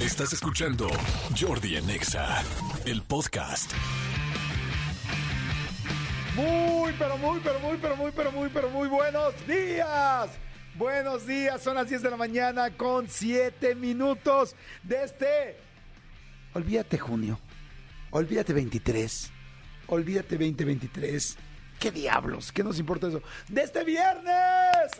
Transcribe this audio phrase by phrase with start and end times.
[0.00, 0.88] Estás escuchando
[1.38, 2.42] Jordi en Exa,
[2.86, 3.70] el podcast.
[6.34, 10.30] Muy, pero muy, pero muy, pero muy, pero muy, pero muy buenos días.
[10.76, 15.56] Buenos días, son las 10 de la mañana con 7 minutos de este...
[16.54, 17.38] Olvídate junio,
[18.10, 19.30] olvídate 23,
[19.88, 21.36] olvídate 2023.
[21.78, 22.52] ¿Qué diablos?
[22.52, 23.22] ¿Qué nos importa eso?
[23.48, 24.90] ¡De este viernes!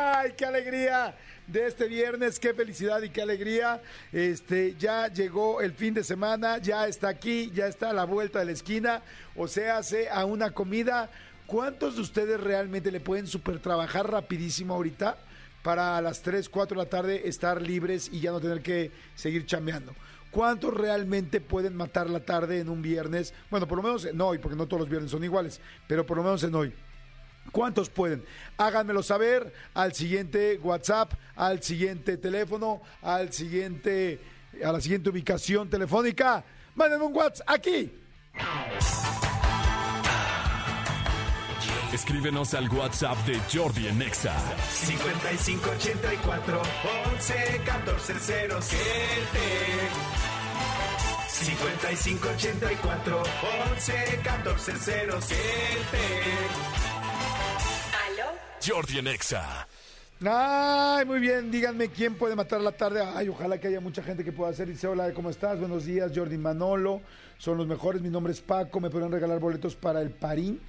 [0.00, 1.16] ¡Ay, qué alegría!
[1.48, 3.80] De este viernes, qué felicidad y qué alegría.
[4.12, 8.40] Este, ya llegó el fin de semana, ya está aquí, ya está a la vuelta
[8.40, 9.02] de la esquina.
[9.34, 11.08] O sea, hace a una comida.
[11.46, 15.16] ¿Cuántos de ustedes realmente le pueden super trabajar rapidísimo ahorita
[15.62, 18.90] para a las 3, 4 de la tarde estar libres y ya no tener que
[19.14, 19.94] seguir chambeando?
[20.30, 23.32] ¿Cuántos realmente pueden matar la tarde en un viernes?
[23.50, 26.18] Bueno, por lo menos en hoy, porque no todos los viernes son iguales, pero por
[26.18, 26.74] lo menos en hoy.
[27.52, 28.24] ¿Cuántos pueden?
[28.56, 34.20] Háganmelo saber al siguiente WhatsApp, al siguiente teléfono, al siguiente,
[34.64, 36.44] a la siguiente ubicación telefónica.
[36.74, 37.92] Mándenme un WhatsApp aquí.
[41.92, 44.34] Escríbenos al WhatsApp de Jordi en Exa.
[44.84, 46.62] 5584
[47.14, 48.58] 11 14 0
[51.40, 53.22] 5584
[53.72, 55.18] 11 14 0
[58.66, 59.66] Jordi en Exa.
[60.24, 63.00] Ay, muy bien, díganme quién puede matar la tarde.
[63.02, 64.66] Ay, ojalá que haya mucha gente que pueda hacer.
[64.66, 65.58] Dice, hola, ¿cómo estás?
[65.60, 67.00] Buenos días, Jordi Manolo.
[67.38, 68.02] Son los mejores.
[68.02, 68.80] Mi nombre es Paco.
[68.80, 70.60] Me pueden regalar boletos para el Parín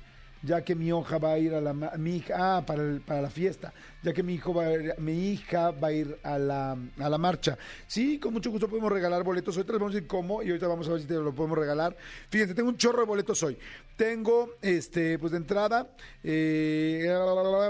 [0.41, 3.29] ya que mi hija va a ir a la mi hija, ah, para, para la
[3.29, 3.73] fiesta,
[4.03, 7.09] ya que mi hijo va a ir- mi hija va a ir a la, a
[7.09, 7.57] la marcha.
[7.87, 9.55] Sí, con mucho gusto podemos regalar boletos.
[9.57, 11.57] Ahorita les vamos a decir cómo y ahorita vamos a ver si te lo podemos
[11.57, 11.95] regalar.
[12.29, 13.57] Fíjense, tengo un chorro de boletos hoy.
[13.97, 15.89] Tengo, este, pues de entrada,
[16.23, 17.05] eh,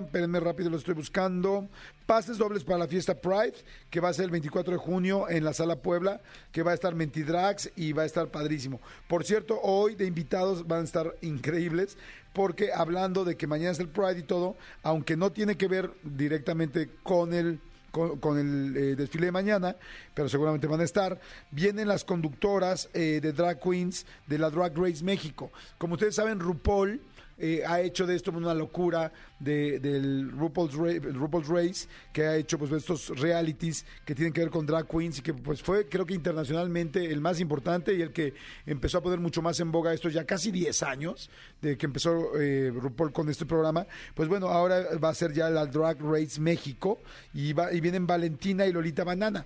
[0.03, 1.67] espérenme rápido, lo estoy buscando.
[2.09, 3.53] Pases dobles para la fiesta Pride,
[3.91, 6.21] que va a ser el 24 de junio en la Sala Puebla,
[6.51, 8.81] que va a estar Mentidrags y va a estar padrísimo.
[9.07, 11.99] Por cierto, hoy de invitados van a estar increíbles,
[12.33, 15.91] porque hablando de que mañana es el Pride y todo, aunque no tiene que ver
[16.01, 17.59] directamente con el
[17.91, 19.75] con, con el eh, desfile de mañana,
[20.15, 21.19] pero seguramente van a estar.
[21.51, 25.51] Vienen las conductoras eh, de Drag Queens de la Drag Race México.
[25.77, 27.01] Como ustedes saben, RuPaul
[27.39, 32.57] eh, ha hecho de esto una locura de, del RuPaul's, RuPaul's Race, que ha hecho
[32.57, 36.05] pues estos realities que tienen que ver con drag queens y que pues fue creo
[36.05, 38.33] que internacionalmente el más importante y el que
[38.65, 41.29] empezó a poner mucho más en boga esto ya casi 10 años
[41.61, 43.87] de que empezó eh, RuPaul con este programa.
[44.13, 46.99] Pues bueno, ahora va a ser ya la Drag Race México
[47.33, 49.45] y, va, y vienen Valentina y Lolita Banana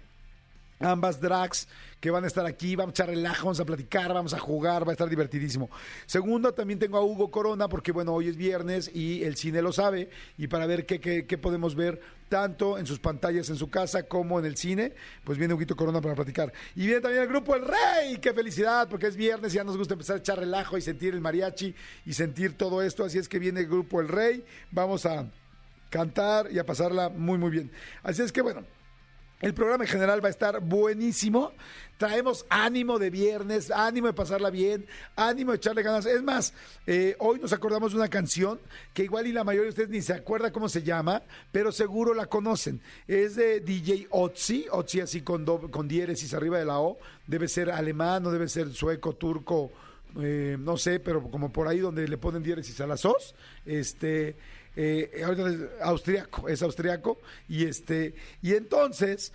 [0.79, 1.67] ambas drags
[1.99, 4.85] que van a estar aquí, vamos a echar relajo, vamos a platicar, vamos a jugar,
[4.85, 5.69] va a estar divertidísimo.
[6.05, 9.71] Segundo, también tengo a Hugo Corona, porque bueno, hoy es viernes y el cine lo
[9.71, 12.01] sabe, y para ver qué, qué, qué podemos ver
[12.33, 16.01] tanto en sus pantallas en su casa como en el cine, pues viene Huguito Corona
[16.01, 16.51] para platicar.
[16.75, 19.77] Y viene también el grupo El Rey, qué felicidad, porque es viernes y ya nos
[19.77, 23.29] gusta empezar a echar relajo y sentir el mariachi y sentir todo esto, así es
[23.29, 25.29] que viene el grupo El Rey, vamos a
[25.89, 27.71] cantar y a pasarla muy, muy bien.
[28.01, 28.65] Así es que bueno,
[29.43, 31.51] el programa en general va a estar buenísimo.
[31.97, 36.05] Traemos ánimo de viernes, ánimo de pasarla bien, ánimo de echarle ganas.
[36.05, 36.53] Es más,
[36.87, 38.59] eh, hoy nos acordamos de una canción
[38.93, 41.21] que igual y la mayoría de ustedes ni se acuerda cómo se llama,
[41.51, 42.81] pero seguro la conocen.
[43.07, 46.97] Es de DJ Otzi, Otzi así con, do- con diéresis arriba de la O.
[47.27, 49.71] Debe ser alemán o debe ser sueco, turco,
[50.19, 53.35] eh, no sé, pero como por ahí donde le ponen diéresis a las os.
[53.65, 54.35] Este,
[54.75, 57.19] eh, ahorita es austriaco, es austriaco.
[57.47, 59.31] Y este, y entonces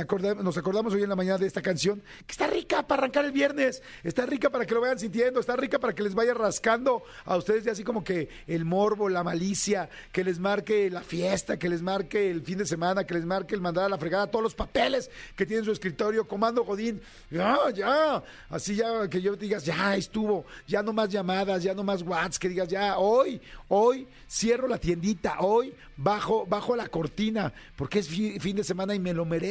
[0.00, 3.24] acordé- nos acordamos hoy en la mañana de esta canción que está rica para arrancar
[3.24, 6.34] el viernes, está rica para que lo vayan sintiendo, está rica para que les vaya
[6.34, 11.02] rascando a ustedes ya así como que el morbo, la malicia, que les marque la
[11.02, 13.98] fiesta, que les marque el fin de semana, que les marque el mandar a la
[13.98, 19.08] fregada todos los papeles que tiene en su escritorio, comando Godín, ya, ya, así ya
[19.08, 22.68] que yo digas, ya estuvo, ya no más llamadas, ya no más whats, que digas,
[22.68, 28.56] ya, hoy, hoy cierro la tiendita, hoy bajo, bajo la cortina, porque es fi- fin
[28.56, 29.47] de semana y me lo merezco.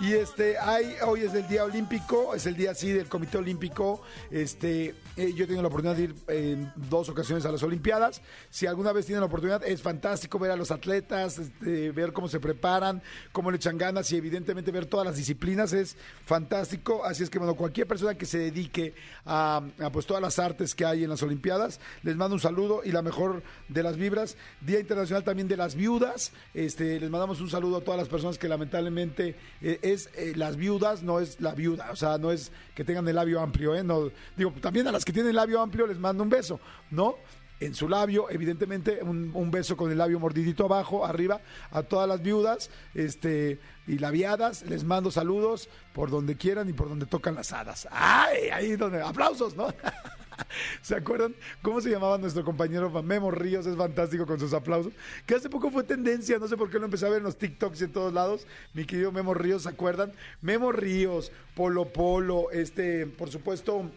[0.00, 4.02] Y este, hay, hoy es el día olímpico, es el día así del Comité Olímpico.
[4.30, 8.22] Este, eh, yo he tenido la oportunidad de ir en dos ocasiones a las Olimpiadas.
[8.50, 12.28] Si alguna vez tienen la oportunidad, es fantástico ver a los atletas, este, ver cómo
[12.28, 13.02] se preparan,
[13.32, 17.04] cómo le echan ganas y evidentemente ver todas las disciplinas es fantástico.
[17.04, 20.74] Así es que bueno, cualquier persona que se dedique a, a, pues todas las artes
[20.74, 24.36] que hay en las Olimpiadas, les mando un saludo y la mejor de las vibras.
[24.60, 26.32] Día Internacional también de las Viudas.
[26.54, 30.56] Este, les mandamos un saludo a todas las personas que lamentablemente eh, es eh, las
[30.56, 33.84] viudas, no es la viuda, o sea, no es que tengan el labio amplio, ¿eh?
[33.84, 36.60] No, digo, también a las que tienen el labio amplio les mando un beso,
[36.90, 37.16] ¿no?
[37.62, 42.20] en su labio, evidentemente un, beso con el labio mordidito abajo, arriba, a todas las
[42.20, 47.52] viudas, este, y labiadas, les mando saludos por donde quieran y por donde tocan las
[47.52, 47.86] hadas.
[47.90, 48.48] ¡Ay!
[48.52, 49.68] Ahí donde, aplausos, ¿no?
[50.82, 53.66] ¿Se acuerdan cómo se llamaba nuestro compañero Memo Ríos?
[53.66, 54.92] Es fantástico con sus aplausos.
[55.26, 57.38] Que hace poco fue tendencia, no sé por qué lo empecé a ver en los
[57.38, 58.46] TikToks y en todos lados.
[58.74, 60.12] Mi querido Memo Ríos, ¿se acuerdan?
[60.40, 63.90] Memo Ríos, Polo Polo, este, por supuesto,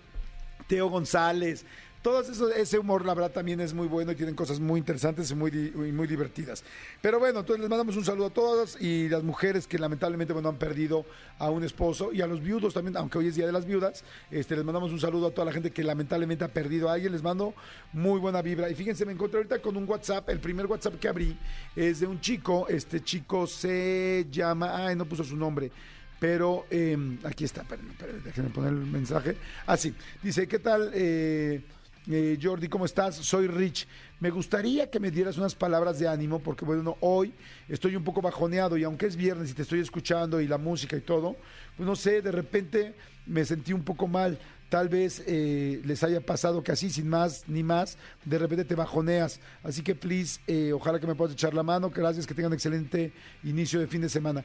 [0.68, 1.66] Teo González.
[2.06, 5.32] Todo eso, ese humor, la verdad, también es muy bueno y tienen cosas muy interesantes
[5.32, 6.64] y muy, muy divertidas.
[7.02, 10.50] Pero bueno, entonces les mandamos un saludo a todas y las mujeres que lamentablemente bueno,
[10.50, 11.04] han perdido
[11.40, 14.04] a un esposo y a los viudos también, aunque hoy es Día de las Viudas.
[14.30, 17.12] Este, les mandamos un saludo a toda la gente que lamentablemente ha perdido a alguien.
[17.12, 17.56] Les mando
[17.92, 18.70] muy buena vibra.
[18.70, 20.30] Y fíjense, me encontré ahorita con un WhatsApp.
[20.30, 21.36] El primer WhatsApp que abrí
[21.76, 22.68] es de un chico.
[22.70, 24.86] Este chico se llama.
[24.86, 25.72] Ay, no puso su nombre.
[26.20, 29.36] Pero eh, aquí está, espérenme, espérenme, déjenme poner el mensaje.
[29.66, 29.94] Ah, sí.
[30.22, 31.62] Dice, ¿qué tal, eh,
[32.10, 32.68] eh, Jordi?
[32.68, 33.16] ¿Cómo estás?
[33.16, 33.88] Soy Rich.
[34.20, 37.34] Me gustaría que me dieras unas palabras de ánimo, porque bueno, hoy
[37.68, 40.96] estoy un poco bajoneado y aunque es viernes y te estoy escuchando y la música
[40.96, 41.36] y todo,
[41.76, 42.94] pues no sé, de repente
[43.26, 44.38] me sentí un poco mal.
[44.70, 48.76] Tal vez eh, les haya pasado que así, sin más ni más, de repente te
[48.76, 49.40] bajoneas.
[49.64, 51.92] Así que, please, eh, ojalá que me puedas echar la mano.
[51.92, 53.14] Gracias, que tengan excelente
[53.44, 54.44] inicio de fin de semana.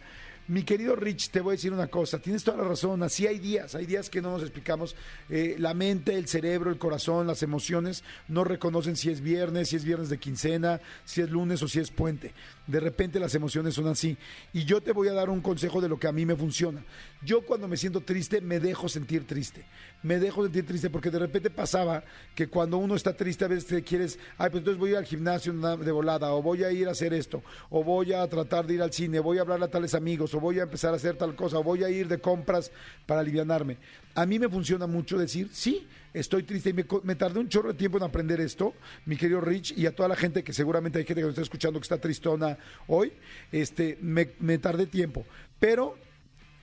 [0.51, 3.39] Mi querido Rich, te voy a decir una cosa, tienes toda la razón, así hay
[3.39, 4.97] días, hay días que no nos explicamos,
[5.29, 9.77] Eh, la mente, el cerebro, el corazón, las emociones no reconocen si es viernes, si
[9.77, 12.35] es viernes de quincena, si es lunes o si es puente.
[12.67, 14.17] De repente las emociones son así.
[14.53, 16.85] Y yo te voy a dar un consejo de lo que a mí me funciona.
[17.23, 19.65] Yo cuando me siento triste me dejo sentir triste,
[20.03, 22.03] me dejo sentir triste porque de repente pasaba
[22.35, 24.97] que cuando uno está triste a veces te quieres, ay, pues entonces voy a ir
[24.99, 28.27] al gimnasio na- de volada, o voy a ir a hacer esto, o voy a
[28.29, 30.93] tratar de ir al cine, voy a hablar a tales amigos, o voy a empezar
[30.93, 32.73] a hacer tal cosa, o voy a ir de compras
[33.07, 33.77] para alivianarme.
[34.15, 37.69] A mí me funciona mucho decir, sí, estoy triste y me, me tardé un chorro
[37.69, 38.75] de tiempo en aprender esto,
[39.07, 41.43] mi querido Rich, y a toda la gente que seguramente hay gente que nos está
[41.43, 42.59] escuchando que está tristona
[42.89, 43.13] hoy,
[43.53, 45.25] este, me, me tardé tiempo,
[45.61, 45.97] pero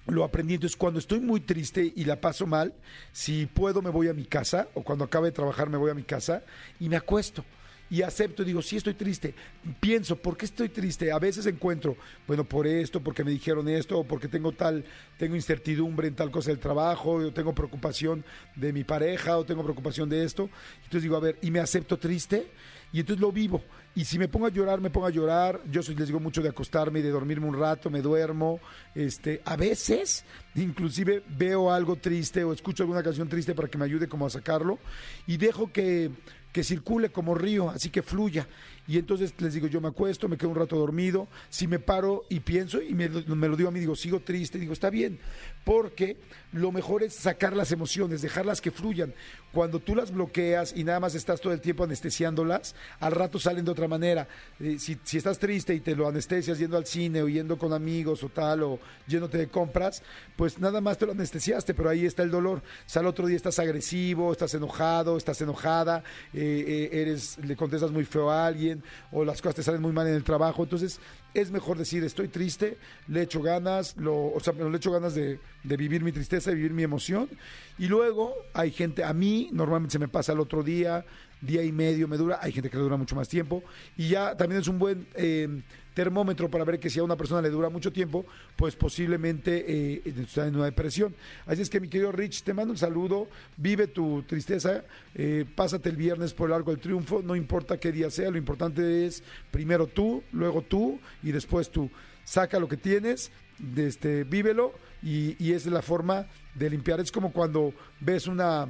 [0.07, 0.55] lo aprendí.
[0.55, 2.73] Entonces, cuando estoy muy triste y la paso mal,
[3.11, 5.93] si puedo me voy a mi casa, o cuando acabe de trabajar me voy a
[5.93, 6.43] mi casa
[6.79, 7.43] y me acuesto.
[7.89, 9.33] Y acepto, digo, sí estoy triste.
[9.79, 11.09] Pienso, ¿por qué estoy triste?
[11.09, 11.95] A veces encuentro,
[12.27, 14.83] bueno, por esto, porque me dijeron esto, o porque tengo tal,
[15.17, 18.25] tengo incertidumbre en tal cosa del trabajo, o tengo preocupación
[18.55, 20.49] de mi pareja, o tengo preocupación de esto.
[20.83, 22.47] Entonces digo, a ver, y me acepto triste,
[22.91, 23.63] y entonces lo vivo.
[23.97, 25.59] Y si me pongo a llorar, me pongo a llorar.
[25.71, 28.59] Yo les digo mucho de acostarme y de dormirme un rato, me duermo.
[28.93, 30.23] Este, a veces,
[30.53, 34.29] inclusive veo algo triste o escucho alguna canción triste para que me ayude como a
[34.29, 34.77] sacarlo
[35.25, 36.11] y dejo que,
[36.51, 38.47] que circule como río, así que fluya.
[38.87, 42.23] Y entonces les digo, yo me acuesto, me quedo un rato dormido, si me paro
[42.29, 45.19] y pienso y me, me lo digo a mí, digo, sigo triste, digo, está bien,
[45.67, 46.15] porque
[46.53, 49.13] lo mejor es sacar las emociones, dejarlas que fluyan.
[49.51, 53.65] Cuando tú las bloqueas y nada más estás todo el tiempo anestesiándolas, al rato salen
[53.65, 54.29] de otra manera.
[54.61, 57.73] Eh, si, si estás triste y te lo anestesias yendo al cine o yendo con
[57.73, 60.03] amigos o tal, o yéndote de compras,
[60.37, 62.59] pues nada más te lo anestesiaste, pero ahí está el dolor.
[62.59, 66.01] O sea, otro día estás agresivo, estás enojado, estás enojada,
[66.33, 66.63] eh,
[66.93, 68.81] eh, eres, le contestas muy feo a alguien,
[69.11, 70.63] o las cosas te salen muy mal en el trabajo.
[70.63, 71.01] Entonces,
[71.41, 75.39] es mejor decir, estoy triste, le echo ganas, lo, o sea, le echo ganas de,
[75.63, 77.29] de vivir mi tristeza, de vivir mi emoción.
[77.77, 81.05] Y luego hay gente, a mí normalmente se me pasa el otro día,
[81.41, 83.63] día y medio me dura, hay gente que le dura mucho más tiempo.
[83.97, 85.61] Y ya también es un buen eh,
[85.93, 88.25] termómetro para ver que si a una persona le dura mucho tiempo,
[88.55, 91.15] pues posiblemente eh, está en una depresión.
[91.45, 93.27] Así es que mi querido Rich, te mando un saludo,
[93.57, 94.83] vive tu tristeza,
[95.15, 98.37] eh, pásate el viernes por el arco del triunfo, no importa qué día sea, lo
[98.37, 101.89] importante es primero tú, luego tú y después tú.
[102.23, 103.31] Saca lo que tienes,
[103.75, 106.99] este, vívelo y, y es la forma de limpiar.
[106.99, 108.67] Es como cuando ves una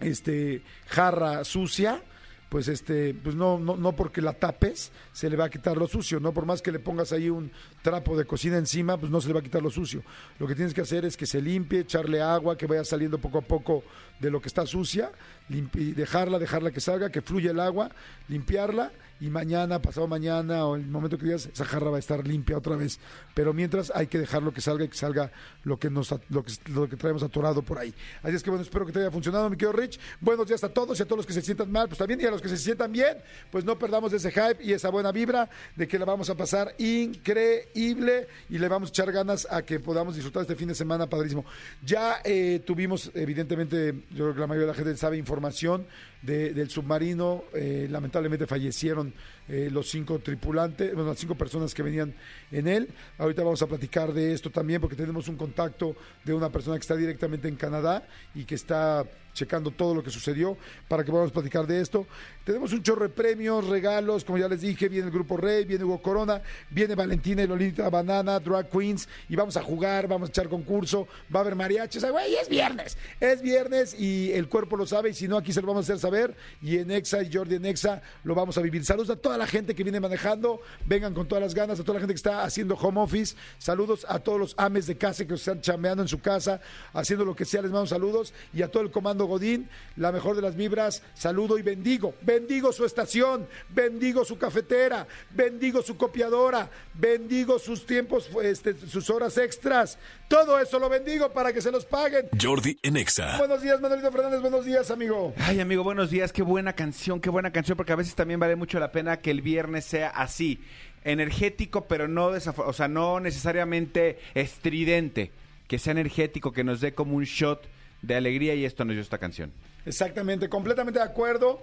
[0.00, 2.02] este jarra sucia,
[2.48, 5.86] pues este, pues no, no, no porque la tapes se le va a quitar lo
[5.86, 7.50] sucio, no por más que le pongas ahí un
[7.82, 10.02] trapo de cocina encima, pues no se le va a quitar lo sucio.
[10.38, 13.38] Lo que tienes que hacer es que se limpie, echarle agua, que vaya saliendo poco
[13.38, 13.84] a poco
[14.18, 15.12] de lo que está sucia,
[15.48, 17.90] dejarla, dejarla que salga, que fluya el agua,
[18.28, 22.26] limpiarla y mañana, pasado mañana o el momento que digas, esa jarra va a estar
[22.26, 22.98] limpia otra vez.
[23.34, 25.30] Pero mientras hay que dejarlo que salga y que salga
[25.64, 27.92] lo que nos lo que, lo que traemos atorado por ahí.
[28.22, 29.98] Así es que bueno, espero que te haya funcionado, mi querido Rich.
[30.20, 32.24] Buenos días a todos y a todos los que se sientan mal, pues también y
[32.24, 33.18] a los que se sientan bien,
[33.50, 36.74] pues no perdamos ese hype y esa buena vibra de que la vamos a pasar
[36.78, 41.08] increíble y le vamos a echar ganas a que podamos disfrutar este fin de semana
[41.08, 41.44] padrísimo.
[41.84, 45.86] Ya eh, tuvimos, evidentemente, yo creo que la mayoría de la gente sabe información
[46.22, 49.18] de- del submarino, eh, lamentablemente fallecieron them.
[49.48, 52.14] Eh, los cinco tripulantes, bueno, las cinco personas que venían
[52.52, 52.88] en él.
[53.18, 56.82] Ahorita vamos a platicar de esto también porque tenemos un contacto de una persona que
[56.82, 59.04] está directamente en Canadá y que está
[59.38, 60.56] checando todo lo que sucedió
[60.88, 62.06] para que podamos platicar de esto.
[62.44, 65.84] Tenemos un chorro de premios, regalos, como ya les dije, viene el Grupo Rey, viene
[65.84, 70.30] Hugo Corona, viene Valentina y Lolita Banana, Drag Queens, y vamos a jugar, vamos a
[70.30, 74.76] echar concurso, va a haber mariachis, ay, güey, es viernes, es viernes y el cuerpo
[74.76, 77.22] lo sabe, y si no, aquí se lo vamos a hacer saber, y en Exa
[77.22, 78.84] y Jordi en Exa lo vamos a vivir.
[78.84, 81.94] Saludos a toda la gente que viene manejando, vengan con todas las ganas, a toda
[81.94, 85.34] la gente que está haciendo home office, saludos a todos los ames de casa que
[85.34, 86.60] están chambeando en su casa,
[86.92, 90.36] haciendo lo que sea, les mando saludos, y a todo el comando Godín, la mejor
[90.36, 96.70] de las vibras, saludo y bendigo, bendigo su estación, bendigo su cafetera, bendigo su copiadora,
[96.94, 101.84] bendigo sus tiempos, este, sus horas extras, todo eso lo bendigo para que se los
[101.84, 102.28] paguen.
[102.40, 103.38] Jordi en Exa.
[103.38, 105.32] Buenos días, Manuelito Fernández, buenos días, amigo.
[105.38, 106.32] Ay, amigo, buenos días.
[106.32, 109.27] Qué buena canción, qué buena canción, porque a veces también vale mucho la pena que
[109.30, 110.60] el viernes sea así,
[111.04, 115.30] energético, pero no desaf- o sea, no necesariamente estridente,
[115.66, 117.66] que sea energético, que nos dé como un shot
[118.02, 119.52] de alegría y esto nos dio esta canción.
[119.86, 121.62] Exactamente, completamente de acuerdo.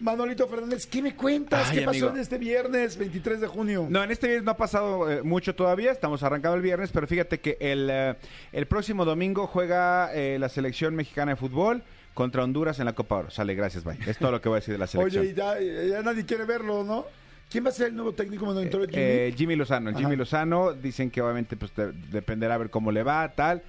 [0.00, 1.70] Manolito Fernández, ¿qué me cuentas?
[1.70, 3.86] Ay, ¿Qué pasó en este viernes 23 de junio?
[3.90, 7.08] No, en este viernes no ha pasado eh, mucho todavía, estamos arrancando el viernes, pero
[7.08, 8.14] fíjate que el, eh,
[8.52, 11.82] el próximo domingo juega eh, la selección mexicana de fútbol
[12.18, 13.30] contra Honduras en la Copa Oro.
[13.30, 13.96] Sale, gracias, bye.
[14.04, 15.22] Es todo lo que voy a decir de la selección.
[15.22, 15.60] Oye, y ya,
[15.96, 17.06] ya nadie quiere verlo, ¿no?
[17.48, 18.92] ¿Quién va a ser el nuevo técnico monitor Jimmy?
[19.00, 20.02] Eh, Jimmy Lozano, el Ajá.
[20.04, 23.62] Jimmy Lozano, dicen que obviamente pues de- dependerá a ver cómo le va, tal.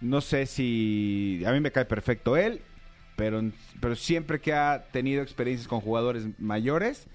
[0.00, 2.62] No sé si a mí me cae perfecto él,
[3.14, 3.42] pero
[3.80, 7.06] pero siempre que ha tenido experiencias con jugadores mayores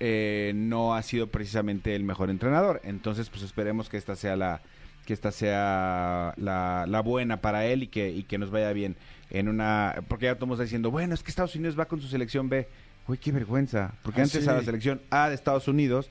[0.00, 2.80] eh, no ha sido precisamente el mejor entrenador.
[2.84, 4.60] Entonces, pues esperemos que esta sea la
[5.06, 8.96] que esta sea la, la buena para él y que y que nos vaya bien
[9.30, 12.48] en una porque ya estamos diciendo, bueno, es que Estados Unidos va con su selección
[12.48, 12.68] B.
[13.06, 14.48] Uy, qué vergüenza, porque Ah, antes sí.
[14.48, 16.08] a la selección A de Estados Unidos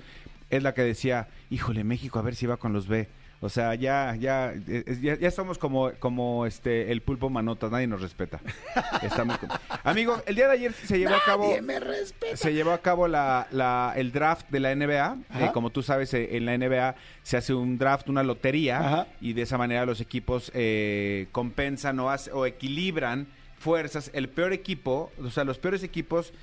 [0.49, 3.07] es la que decía, híjole, México, a ver si va con los B.
[3.41, 7.87] O sea, ya, ya, es- ya, ya somos como, como este el pulpo manotas, nadie
[7.87, 8.41] nos respeta.
[9.01, 9.47] Está muy com-
[9.85, 11.47] Amigo, el día de ayer se llevó a cabo.
[11.47, 12.35] Nadie me respeta.
[12.35, 15.17] Se llevó a cabo la, la- el draft de la NBA.
[15.39, 19.07] Eh, como tú sabes, eh, en la NBA se hace un draft, una lotería, Ajá.
[19.21, 23.27] y de esa manera los equipos eh, compensan o, hace- o equilibran
[23.57, 24.11] fuerzas.
[24.13, 26.33] El peor equipo, o sea, los peores equipos,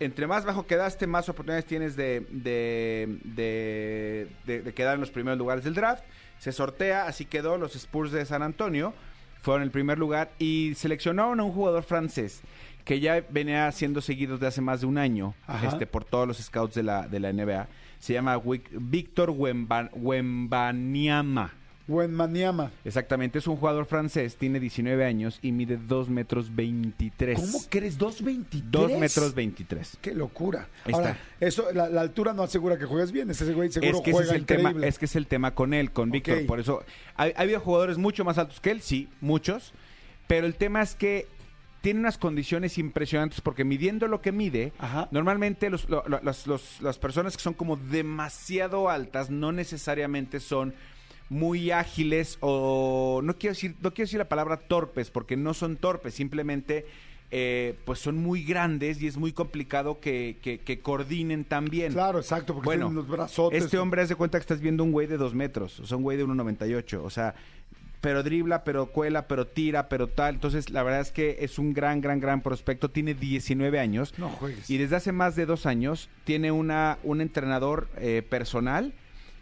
[0.00, 4.28] entre más bajo quedaste, más oportunidades tienes de- de-
[4.62, 6.04] de quedar en los primeros lugares del draft.
[6.38, 8.94] Se sortea, así quedó los Spurs de San Antonio.
[9.42, 12.40] Fueron el primer lugar y seleccionaron a un jugador francés
[12.84, 15.68] que ya venía siendo seguido desde hace más de un año Ajá.
[15.68, 17.68] este, por todos los scouts de la, de la NBA.
[17.98, 18.40] Se llama
[18.72, 21.52] Víctor Wemba- Wembanyama.
[21.88, 22.72] Maniama.
[22.84, 27.38] Exactamente, es un jugador francés, tiene 19 años y mide 2 metros 23.
[27.38, 28.62] ¿Cómo que eres 2.23?
[28.70, 29.98] 2 metros 23.
[30.00, 30.68] Qué locura.
[30.84, 31.46] Ahí Ahora, está.
[31.46, 33.30] eso, la, la altura no asegura que juegues bien.
[33.30, 35.54] Ese güey seguro Es que, ese juega es, el tema, es que es el tema
[35.54, 36.44] con él, con Víctor.
[36.46, 36.82] Por eso,
[37.16, 39.72] ha, ha habido jugadores mucho más altos que él, sí, muchos.
[40.26, 41.28] Pero el tema es que
[41.82, 45.06] tiene unas condiciones impresionantes porque midiendo lo que mide, Ajá.
[45.12, 50.40] normalmente los- lo- lo- las- los- las personas que son como demasiado altas no necesariamente
[50.40, 50.74] son
[51.28, 55.76] muy ágiles o no quiero decir no quiero decir la palabra torpes porque no son
[55.76, 56.86] torpes simplemente
[57.32, 61.92] eh, pues son muy grandes y es muy complicado que, que- que coordinen tan bien
[61.92, 63.64] Claro, exacto, porque bueno, tienen los brazotes.
[63.64, 66.04] este hombre hace cuenta que estás viendo un güey de dos metros, o sea, un
[66.04, 67.34] güey de 1.98, o sea,
[68.00, 70.34] pero dribla, pero cuela, pero tira, pero tal.
[70.34, 72.90] Entonces, la verdad es que es un gran, gran, gran prospecto.
[72.90, 74.14] Tiene 19 años.
[74.18, 74.70] No juegues.
[74.70, 78.92] Y desde hace más de dos años tiene una, un entrenador eh, personal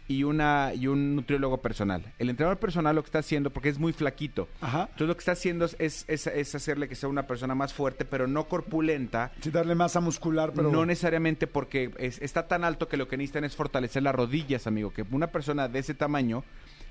[0.07, 2.03] y, una, y un nutriólogo personal.
[2.19, 4.81] El entrenador personal lo que está haciendo, porque es muy flaquito, Ajá.
[4.83, 7.73] entonces lo que está haciendo es, es, es- es hacerle que sea una persona más
[7.73, 10.71] fuerte, pero no corpulenta, Sí, darle masa muscular, pero...
[10.71, 14.67] no necesariamente porque es- está tan alto que lo que necesitan es fortalecer las rodillas,
[14.67, 14.91] amigo.
[14.91, 16.43] Que una persona de ese tamaño,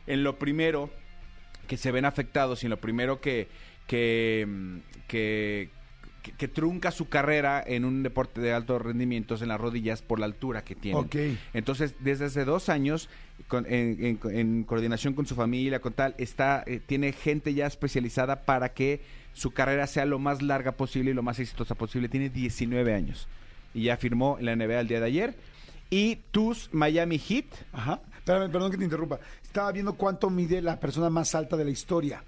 [0.07, 0.91] en lo primero
[1.69, 3.49] que se ven afectados y en lo primero que,
[3.87, 5.71] que, que,
[6.25, 10.19] que- que trunca su carrera en un deporte de alto rendimiento en las rodillas por
[10.19, 11.05] la altura que tienen.
[11.05, 11.15] Ok.
[11.53, 13.09] Entonces, desde hace dos años,
[13.47, 17.67] con- en, en- en coordinación con su familia, con tal, está, eh, tiene gente ya
[17.67, 19.03] especializada para que
[19.35, 22.09] su carrera sea lo más larga posible y lo más exitosa posible.
[22.09, 23.29] Tiene 19 años
[23.75, 25.35] y ya firmó en la NBA el día de ayer.
[25.91, 28.01] Y tus Miami Heat, Ajá.
[28.17, 29.21] Espérame, perdón que te interrumpa.
[29.43, 32.25] Estaba viendo cuánto mide la persona más alta de la historia.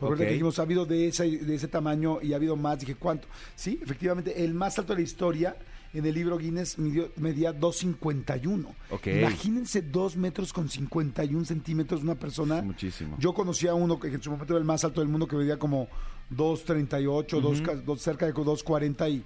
[0.00, 0.10] Porque Ok.
[0.12, 2.80] ahorita que dijimos, ha habido de, esa, de ese tamaño y ha habido más.
[2.80, 3.28] Dije, ¿cuánto?
[3.54, 5.56] Sí, efectivamente, el más alto de la historia
[5.92, 8.66] en el libro Guinness midió, medía 2.51.
[8.90, 9.06] Ok.
[9.08, 12.58] Imagínense 2 metros con 51 centímetros una persona.
[12.58, 13.16] Es muchísimo.
[13.18, 15.36] Yo conocía a uno que en su momento era el más alto del mundo que
[15.36, 15.88] medía como
[16.34, 19.24] 2.38, dos ca- dos- cerca de 2.40 y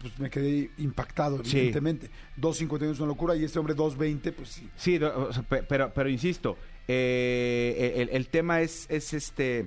[0.00, 1.56] pues me quedé impactado, Sí.
[1.58, 2.10] evidentemente.
[2.40, 4.68] 2.51 es una locura y este hombre 2.20, pues sí.
[4.76, 4.98] Sí,
[5.68, 6.56] pero, pero insisto,
[6.88, 9.66] eh, el, el tema es, es este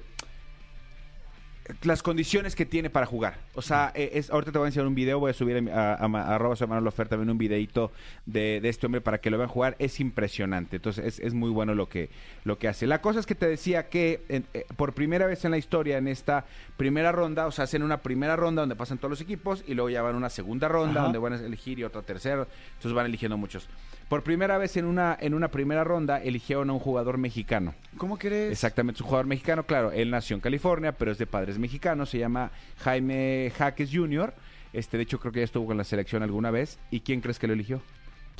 [1.83, 3.37] las condiciones que tiene para jugar.
[3.55, 5.93] O sea, eh, es, ahorita te voy a enseñar un video, voy a subir a,
[5.93, 7.91] a, a, ma- a arroba soy Manuel Ofer también un videito
[8.25, 9.75] de, de este hombre para que lo vean jugar.
[9.79, 10.75] Es impresionante.
[10.75, 12.09] Entonces, es, es muy bueno lo que,
[12.43, 12.85] lo que hace.
[12.87, 15.97] La cosa es que te decía que en- eh, por primera vez en la historia,
[15.97, 16.45] en esta
[16.77, 19.89] primera ronda, o sea, hacen una primera ronda donde pasan todos los equipos y luego
[19.89, 21.03] ya van a una segunda ronda Ajá.
[21.03, 22.45] donde van a elegir y otra tercera.
[22.75, 23.67] Entonces van eligiendo muchos.
[24.09, 27.73] Por primera vez en una, en una primera ronda eligieron a un jugador mexicano.
[27.97, 28.51] ¿Cómo crees?
[28.51, 32.09] Exactamente, es un jugador mexicano, claro, él nació en California, pero es de padres mexicanos,
[32.09, 34.33] se llama Jaime Jaques Jr.,
[34.73, 37.39] este, de hecho creo que ya estuvo con la selección alguna vez, ¿y quién crees
[37.39, 37.81] que lo eligió?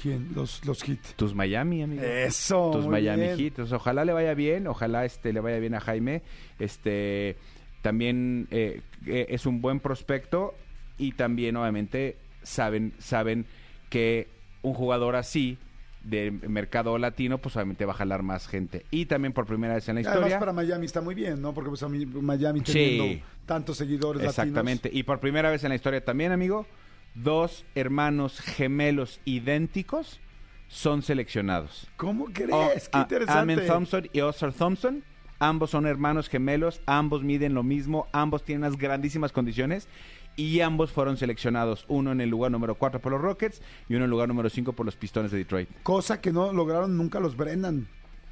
[0.01, 0.31] ¿Quién?
[0.36, 1.00] Los, los hit.
[1.15, 2.03] Tus Miami, amigo.
[2.03, 2.72] Eso.
[2.72, 3.38] Tus Miami bien.
[3.38, 3.48] Heat.
[3.48, 6.22] Entonces, ojalá le vaya bien, ojalá este le vaya bien a Jaime.
[6.60, 7.38] Este
[7.81, 10.55] también eh, eh, es un buen prospecto
[10.98, 13.45] y también obviamente saben saben
[13.89, 14.27] que
[14.65, 15.57] un jugador así
[16.03, 18.86] de mercado latino, pues obviamente va a jalar más gente.
[18.91, 20.39] Y también por primera vez en la Además historia.
[20.39, 21.53] para Miami está muy bien, ¿no?
[21.53, 22.74] Porque pues a Miami Sí.
[22.74, 24.89] teniendo tantos seguidores Exactamente.
[24.93, 26.67] Y por primera vez en la historia también, amigo,
[27.15, 30.19] dos hermanos gemelos idénticos
[30.67, 31.88] son seleccionados.
[31.98, 32.50] ¿Cómo crees?
[32.51, 33.53] Oh, Qué interesante.
[33.53, 35.03] Amen Thompson y Oscar Thompson.
[35.39, 39.88] Ambos son hermanos gemelos, ambos miden lo mismo, ambos tienen unas grandísimas condiciones
[40.35, 43.99] y ambos fueron seleccionados, uno en el lugar número 4 por los Rockets y uno
[43.99, 45.69] en el lugar número 5 por los Pistones de Detroit.
[45.83, 47.87] Cosa que no lograron nunca los Brennan.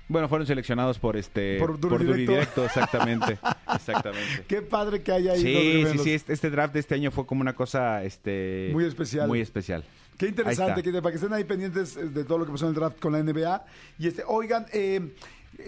[0.09, 2.31] Bueno, fueron seleccionados por este Por y Directo.
[2.31, 3.39] Directo, exactamente.
[3.73, 4.43] exactamente.
[4.47, 5.43] Qué padre que haya ido.
[5.43, 8.85] Sí, sí, sí, este, este draft de este año fue como una cosa este Muy
[8.85, 9.27] especial.
[9.27, 9.83] Muy especial.
[10.17, 12.69] Qué interesante, que, para que estén ahí pendientes eh, de todo lo que pasó en
[12.69, 13.65] el draft con la NBA.
[13.97, 15.15] Y este, oigan, eh,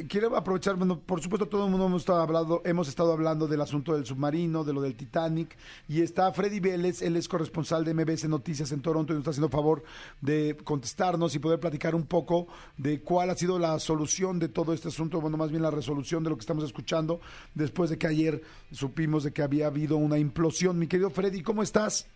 [0.07, 3.61] quiero aprovechar, bueno, por supuesto todo el mundo hemos estado, hablando, hemos estado hablando del
[3.61, 5.55] asunto del submarino, de lo del Titanic,
[5.87, 9.31] y está Freddy Vélez, él es corresponsal de MBS Noticias en Toronto y nos está
[9.31, 9.83] haciendo favor
[10.21, 14.73] de contestarnos y poder platicar un poco de cuál ha sido la solución de todo
[14.73, 17.19] este asunto, bueno, más bien la resolución de lo que estamos escuchando
[17.53, 20.79] después de que ayer supimos de que había habido una implosión.
[20.79, 22.09] Mi querido Freddy, ¿cómo estás?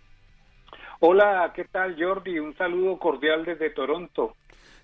[1.02, 2.40] Hola, ¿qué tal Jordi?
[2.40, 4.36] Un saludo cordial desde Toronto.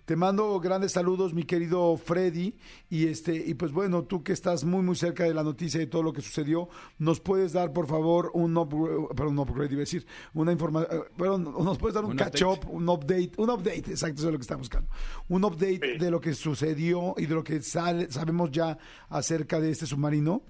[0.05, 2.55] Te mando grandes saludos, mi querido Freddy,
[2.91, 5.85] y este y pues bueno, tú que estás muy muy cerca de la noticia y
[5.85, 6.69] de todo lo que sucedió,
[7.00, 11.05] nos puedes dar por favor un upgrade, perdón, un upgrade, iba a decir, una información,
[11.18, 14.33] perdón, nos puedes dar un, Un catch up, un update, un update, exacto, eso es
[14.33, 14.91] lo que estamos buscando,
[15.27, 15.98] un update Sí.
[15.98, 18.77] de lo que sucedió y de lo que sale, sabemos ya
[19.09, 20.44] acerca de este submarino.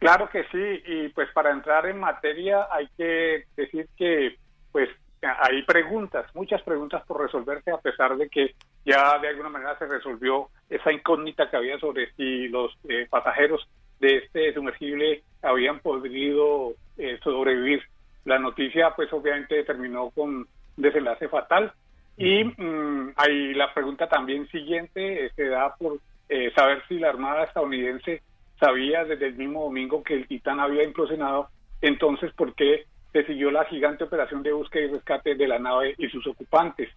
[0.00, 4.36] Claro que sí, y pues para entrar en materia hay que decir que
[4.72, 4.88] pues
[5.22, 8.54] hay preguntas, muchas preguntas por resolverse a pesar de que
[8.84, 13.68] ya de alguna manera se resolvió esa incógnita que había sobre si los eh, pasajeros
[14.00, 17.82] de este sumergible habían podido eh, sobrevivir.
[18.24, 21.72] La noticia pues obviamente terminó con un desenlace fatal.
[22.16, 27.08] Y mm, hay la pregunta también siguiente eh, se da por eh, saber si la
[27.08, 28.22] Armada estadounidense
[28.58, 31.48] sabía desde el mismo domingo que el Titán había implosionado,
[31.80, 32.84] entonces ¿por qué
[33.30, 36.88] siguió la gigante operación de búsqueda y rescate de la nave y sus ocupantes?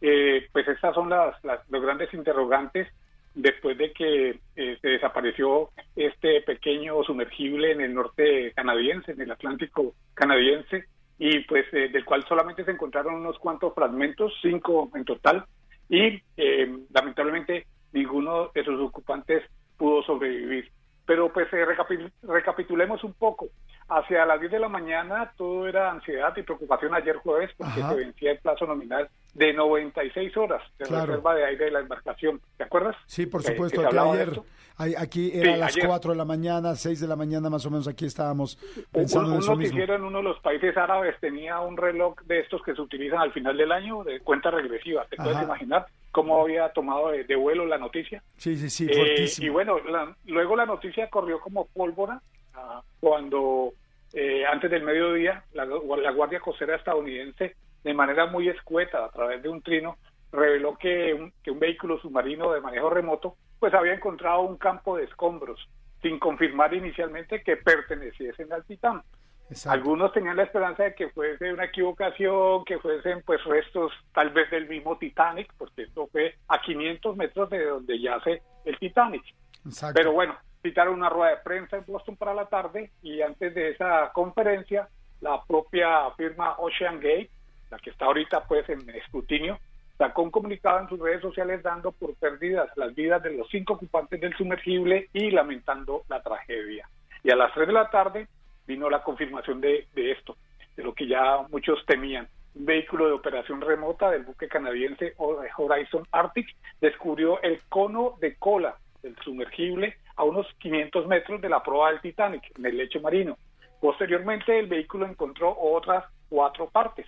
[0.00, 2.88] Eh, pues estas son las, los grandes interrogantes
[3.34, 9.30] después de que eh, se desapareció este pequeño sumergible en el norte canadiense, en el
[9.30, 10.84] Atlántico canadiense,
[11.18, 15.46] y pues eh, del cual solamente se encontraron unos cuantos fragmentos, cinco en total,
[15.88, 19.42] y eh, lamentablemente ninguno de sus ocupantes
[19.76, 20.70] pudo sobrevivir.
[21.08, 23.46] Pero pues eh, recapi- recapitulemos un poco.
[23.88, 27.88] Hacia las 10 de la mañana todo era ansiedad y preocupación ayer jueves porque Ajá.
[27.92, 31.06] se vencía el plazo nominal de 96 horas de Claro.
[31.06, 32.42] reserva de aire de la embarcación.
[32.58, 32.94] ¿Te acuerdas?
[33.06, 34.40] Sí, por Que- supuesto, que ayer,
[34.98, 35.86] aquí era Sí, a las ayer.
[35.88, 39.28] 4 de la mañana, 6 de la mañana más o menos, aquí estábamos Un, pensando
[39.30, 39.78] en un eso mismo.
[39.80, 43.32] en uno de los países árabes tenía un reloj de estos que se utilizan al
[43.32, 45.06] final del año de cuenta regresiva.
[45.08, 45.44] ¿Te puedes Ajá.
[45.44, 48.22] imaginar cómo había tomado de, de vuelo la noticia?
[48.36, 52.20] Sí, sí, sí, Eh, y bueno, la- luego la noticia corrió como pólvora
[52.54, 53.72] ah, cuando
[54.12, 59.42] eh, antes del mediodía la, la Guardia Costera estadounidense, de manera muy escueta, a través
[59.42, 59.96] de un trino,
[60.32, 64.96] reveló que un, que un vehículo submarino de manejo remoto pues había encontrado un campo
[64.96, 65.58] de escombros,
[66.00, 69.02] sin confirmar inicialmente que perteneciesen al Titán.
[69.50, 69.78] Exacto.
[69.78, 74.50] Algunos tenían la esperanza de que fuese una equivocación, que fuesen pues restos tal vez
[74.50, 79.22] del mismo Titanic, porque esto fue a 500 metros de donde yace el Titanic.
[79.64, 79.94] Exacto.
[79.96, 83.70] Pero bueno, citaron una rueda de prensa en Boston para la tarde y antes de
[83.70, 84.88] esa conferencia,
[85.20, 87.30] la propia firma Ocean Gate,
[87.70, 89.58] la que está ahorita pues en escrutinio,
[89.96, 93.74] sacó un comunicado en sus redes sociales dando por perdidas las vidas de los cinco
[93.74, 96.88] ocupantes del sumergible y lamentando la tragedia.
[97.24, 98.28] Y a las 3 de la tarde
[98.68, 100.36] vino la confirmación de, de esto.
[100.76, 102.28] de lo que ya muchos temían.
[102.54, 108.76] Un vehículo de operación remota del buque canadiense Horizon Arctic descubrió el cono de cola
[109.02, 113.36] del sumergible a unos 500 metros de la proa del Titanic, en el lecho marino.
[113.80, 117.06] Posteriormente, el vehículo encontró otras cuatro partes.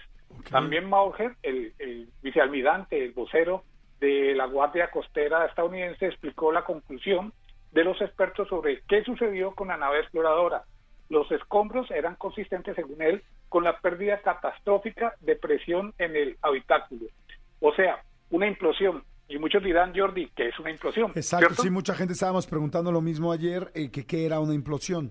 [0.51, 3.65] También Mauger, el, el vicealmirante, el vocero
[3.99, 7.33] de la Guardia Costera estadounidense, explicó la conclusión
[7.73, 10.65] de los expertos sobre qué sucedió con la nave exploradora.
[11.11, 17.07] Los escombros eran consistentes, según él, con la pérdida catastrófica de presión en el habitáculo.
[17.61, 19.03] O sea, una implosión.
[19.29, 21.11] Y muchos dirán, Jordi, que es una implosión.
[21.17, 21.63] Exacto, ¿cierto?
[21.65, 25.11] sí, mucha gente estábamos preguntando lo mismo ayer, eh, que qué era una implosión.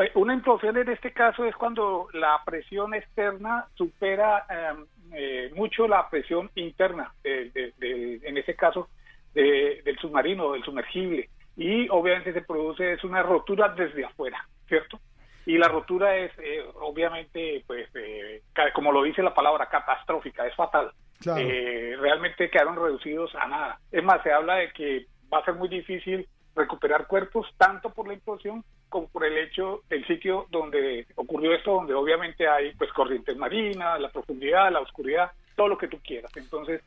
[0.00, 5.86] Eh, Una implosión en este caso es cuando la presión externa supera eh, eh, mucho
[5.86, 8.88] la presión interna, de- de- de- en este caso
[9.34, 11.28] de- del submarino, del sumergible.
[11.56, 15.00] Y obviamente se produce es una rotura desde afuera, ¿cierto?
[15.46, 18.42] Y la rotura es eh, obviamente, pues, eh,
[18.74, 20.90] como lo dice la palabra, catastrófica, es fatal.
[21.20, 21.40] Claro.
[21.40, 23.78] Eh, realmente quedaron reducidos a nada.
[23.92, 28.06] Es más, se habla de que va a ser muy difícil recuperar cuerpos tanto por
[28.06, 32.92] la implosión como por el hecho del sitio donde ocurrió esto, donde obviamente hay pues
[32.92, 36.30] corrientes marinas, la profundidad, la oscuridad, todo lo que tú quieras.
[36.36, 36.80] Entonces,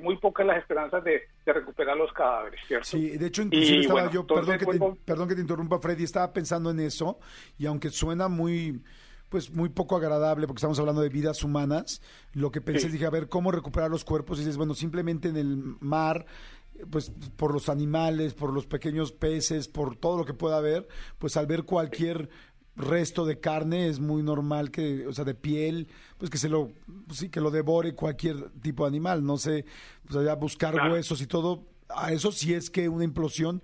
[0.00, 2.86] muy pocas las esperanzas de, de recuperar los cadáveres, ¿cierto?
[2.86, 5.40] Sí, de hecho, inclusive Y, estaba bueno, yo, perdón que, te, vuelvo- perdón que te
[5.40, 7.18] interrumpa, Freddy, estaba pensando en eso,
[7.58, 8.82] y aunque suena muy,
[9.28, 12.00] pues muy poco agradable, porque estamos hablando de vidas humanas,
[12.32, 12.92] lo que pensé, Sí.
[12.92, 14.38] dije, a ver, ¿cómo recuperar los cuerpos?
[14.38, 16.24] Y dices, bueno, simplemente en el mar,
[16.90, 20.86] pues por los animales, por los pequeños peces, por todo lo que pueda haber,
[21.18, 22.28] pues al ver cualquier
[22.78, 26.70] resto de carne es muy normal que, o sea, de piel, pues que se lo,
[27.06, 29.64] pues sí, que lo devore cualquier tipo de animal, no sé,
[30.04, 30.92] pues allá buscar Claro.
[30.92, 33.62] huesos y todo, a eso sí es que una implosión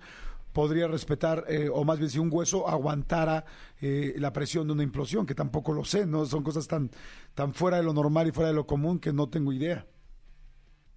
[0.53, 3.43] podría respetar, eh, o más bien si un hueso aguantara
[3.81, 6.25] eh, la presión de una implosión, que tampoco lo sé, ¿no?
[6.25, 6.89] Son cosas tan,
[7.33, 9.85] tan fuera de lo normal y fuera de lo común que no tengo idea.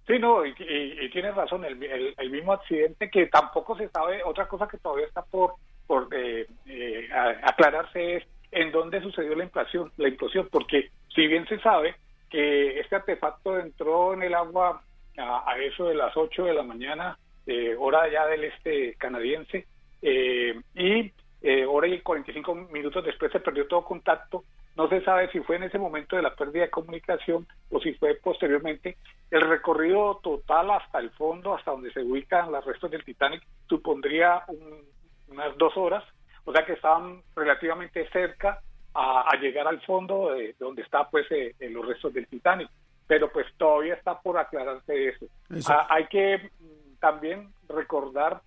[0.07, 3.89] Sí, no, y, y- y tienes razón, el, el- el mismo accidente que tampoco se
[3.89, 5.53] sabe, otra cosa que todavía está por,
[5.89, 7.09] por eh, eh,
[7.41, 11.95] aclararse es en dónde sucedió la implosión, la implosión, porque si bien se sabe
[12.29, 14.83] que este artefacto entró en el agua
[15.17, 19.65] a, eso de las 8 de la mañana, eh, hora ya del este canadiense,
[20.03, 24.43] eh, y eh, hora y 45 minutos después se perdió todo contacto.
[24.75, 27.93] No se sabe si fue en ese momento de la pérdida de comunicación o si
[27.93, 28.97] fue posteriormente.
[29.31, 34.43] El recorrido total hasta el fondo, hasta donde se ubican los restos del Titanic, supondría
[34.49, 34.83] un-
[35.29, 36.03] unas dos horas,
[36.45, 38.59] o sea que estaban relativamente cerca
[38.93, 42.69] a, a llegar al fondo de donde está pues eh, los restos del Titanic.
[43.07, 45.25] Pero pues todavía está por aclararse eso.
[45.49, 45.71] Eso.
[45.71, 48.41] Ah, hay que mm, también recordar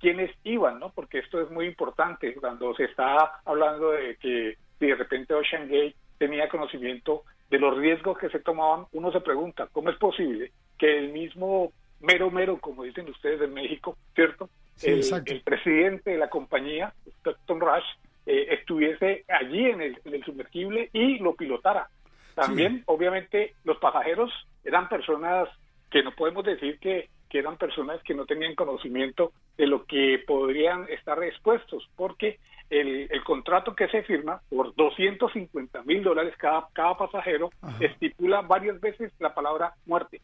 [0.00, 0.90] quiénes iban, ¿no?
[0.90, 5.68] Porque esto es muy importante cuando se está hablando de que si de repente Ocean
[5.68, 10.52] Gate tenía conocimiento de los riesgos que se tomaban, uno se pregunta, ¿cómo es posible
[10.78, 14.48] que el mismo mero mero, como dicen ustedes en México, ¿cierto?
[14.78, 17.84] Sí, el, presidente de la compañía, Stockton Rush,
[18.26, 21.88] eh, estuviese allí en el, en el sumergible y lo pilotara.
[22.36, 24.30] También, obviamente, los pasajeros
[24.64, 25.48] eran personas
[25.90, 30.22] que no podemos decir que, que eran personas que no tenían conocimiento de lo que
[30.24, 32.38] podrían estar expuestos, porque
[32.70, 37.84] el, el contrato que se firma por 250 mil dólares cada, cada pasajero Ajá.
[37.84, 40.20] estipula varias veces la palabra muerte,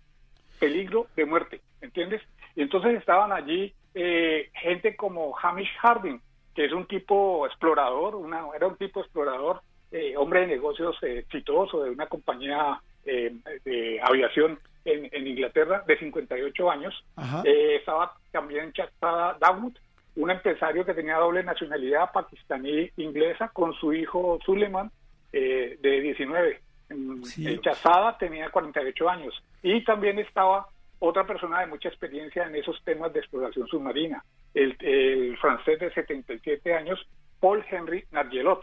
[0.61, 2.23] peligro de muerte, ¿entiendes?
[2.55, 6.19] Y entonces estaban allí eh, gente como Hamish Harding,
[6.55, 9.61] que es un tipo explorador, una, era un tipo explorador,
[9.93, 13.33] eh, hombre de negocios eh, exitoso de una compañía eh,
[13.65, 17.05] de aviación en, en Inglaterra de 58 años.
[17.45, 19.75] Eh, estaba también Chastada Dawood,
[20.17, 24.91] un empresario que tenía doble nacionalidad pakistaní-inglesa con su hijo Suleiman
[25.33, 26.61] eh, de 19.
[26.91, 27.59] En- Sí.
[27.61, 29.43] Chazada tenía 48 años.
[29.63, 30.69] Y también estaba
[31.07, 35.93] otra persona de mucha experiencia en esos temas de exploración submarina, el, el francés de
[35.93, 36.99] 77 años,
[37.41, 38.61] Paul Henry Nargelot.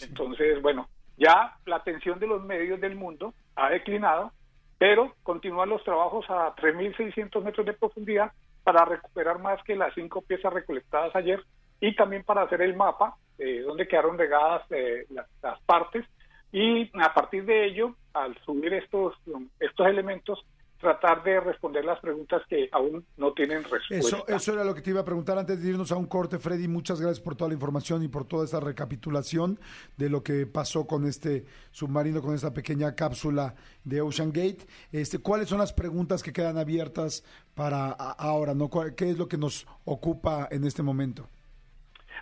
[0.00, 4.32] Entonces, bueno, ya la atención de los medios del mundo ha declinado,
[4.78, 10.22] pero continúan los trabajos a 3.600 metros de profundidad para recuperar más que las cinco
[10.22, 11.42] piezas recolectadas ayer
[11.80, 16.04] y también para hacer el mapa de dónde quedaron regadas eh, las, las partes
[16.52, 19.14] y a partir de ello, al subir estos,
[19.60, 20.44] estos elementos,
[20.80, 23.96] tratar de responder las preguntas que aún no tienen respuesta.
[23.96, 26.38] Eso, eso era lo que te iba a preguntar antes de irnos a un corte,
[26.38, 26.68] Freddy.
[26.68, 29.60] Muchas gracias por toda la información y por toda esta recapitulación
[29.96, 34.66] de lo que pasó con este submarino, con esta pequeña cápsula de Ocean Gate.
[34.92, 38.54] Este, ¿Cuáles son las preguntas que quedan abiertas para ahora?
[38.54, 38.68] ¿no?
[38.68, 41.28] ¿Cuál- ¿Qué es lo que nos ocupa en este momento?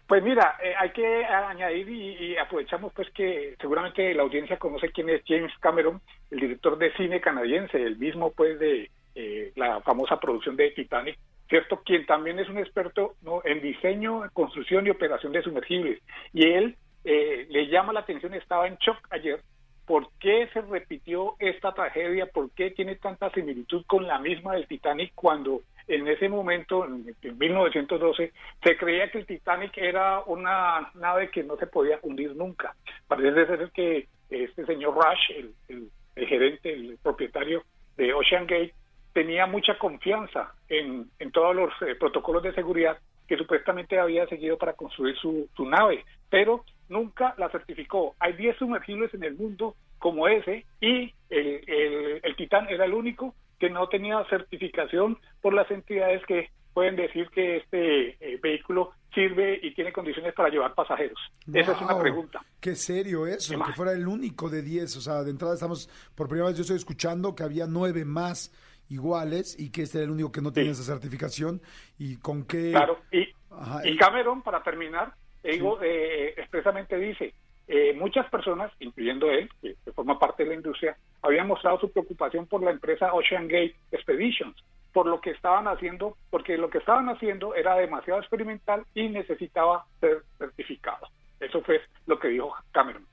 [0.09, 5.11] Pues mira, eh, hay que añadir y, aprovechamos pues que seguramente la audiencia conoce quién
[5.11, 10.19] es James Cameron, el director de cine canadiense, el mismo pues de eh, la famosa
[10.19, 11.83] producción de Titanic, ¿cierto?
[11.85, 13.43] Quien también es un experto ¿no?
[13.45, 16.01] en diseño, construcción y operación de sumergibles.
[16.33, 19.43] Y él eh, le llama la atención, estaba en shock ayer,
[19.85, 24.67] por qué se repitió esta tragedia, por qué tiene tanta similitud con la misma del
[24.67, 30.91] Titanic cuando en ese momento, en, en 1912, se creía que el Titanic era una
[30.95, 32.75] nave que no se podía hundir nunca.
[33.07, 37.63] Parece ser que este señor Rush, el, el- el gerente, el propietario
[37.97, 38.75] de Ocean Gate,
[39.13, 42.99] tenía mucha confianza en, todos los eh, protocolos de seguridad
[43.29, 48.17] que supuestamente había seguido para construir su, su nave, pero nunca la certificó.
[48.19, 52.95] Hay 10 sumergibles en el mundo como ese y el, el, el Titán era el
[52.95, 58.93] único que no tenía certificación por las entidades que pueden decir que este eh, vehículo
[59.13, 61.19] sirve y tiene condiciones para llevar pasajeros.
[61.53, 62.41] Esa es una pregunta.
[62.61, 64.97] Qué serio eso, ¿Qué que fuera el único de 10.
[64.97, 68.53] O sea, de entrada estamos, por primera vez yo estoy escuchando que había nueve más
[68.91, 71.61] iguales y que este era el único que no tenía esa certificación.
[71.99, 72.71] ¿Y con qué?
[72.71, 77.35] Claro, y, Ajá, y y- Cameron, para terminar, digo, eh, expresamente dice,
[77.67, 81.91] eh, muchas personas, incluyendo él, que, que forma parte de la industria, habían mostrado su
[81.91, 84.57] preocupación por la empresa Ocean Gate Expeditions,
[84.93, 89.85] por lo que estaban haciendo, porque lo que estaban haciendo era demasiado experimental y necesitaba
[90.01, 91.07] ser certificado.
[91.41, 93.07] Eso fue lo que dijo Cameron.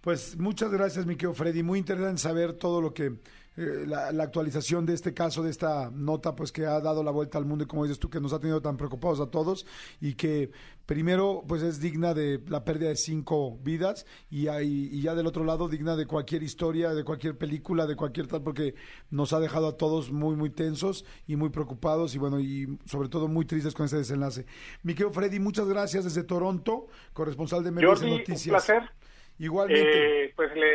[0.00, 1.62] Pues muchas gracias, mi querido Freddy.
[1.62, 3.12] Muy interesante saber todo lo que,
[3.56, 7.10] eh, la, la actualización de este caso, de esta nota, pues que ha dado la
[7.10, 9.66] vuelta al mundo y como dices tú, que nos ha tenido tan preocupados a todos
[10.00, 10.50] y que
[10.86, 15.26] primero, pues es digna de la pérdida de cinco vidas y, hay- y ya del
[15.26, 18.74] otro lado digna de cualquier historia, de cualquier película, de cualquier tal, porque
[19.10, 23.08] nos ha dejado a todos muy, muy tensos y muy preocupados y bueno, y sobre
[23.08, 24.44] todo muy tristes con este desenlace.
[24.82, 28.64] Mi querido Freddy, muchas gracias desde Toronto, corresponsal de y Jordi, un Noticias.
[28.64, 28.82] placer.
[29.38, 30.26] Igualmente.
[30.26, 30.71] Eh, pues le,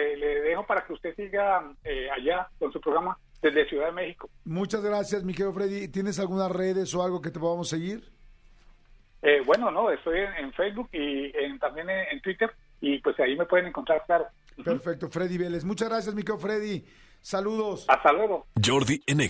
[0.68, 4.30] para que usted siga eh, allá con su programa desde Ciudad de México.
[4.46, 5.88] Muchas gracias, mi querido Freddy.
[5.88, 8.12] ¿Tienes algunas redes o algo que te podamos seguir?
[9.22, 12.52] Eh, bueno, no, estoy en, en Facebook y en- también en, en Twitter
[12.82, 14.26] y pues ahí me pueden encontrar, claro.
[14.64, 15.64] Perfecto, Freddy Vélez.
[15.64, 16.84] Muchas gracias, mi querido Freddy.
[17.22, 17.86] Saludos.
[17.88, 18.46] Hasta luego.
[18.64, 19.22] Jordi en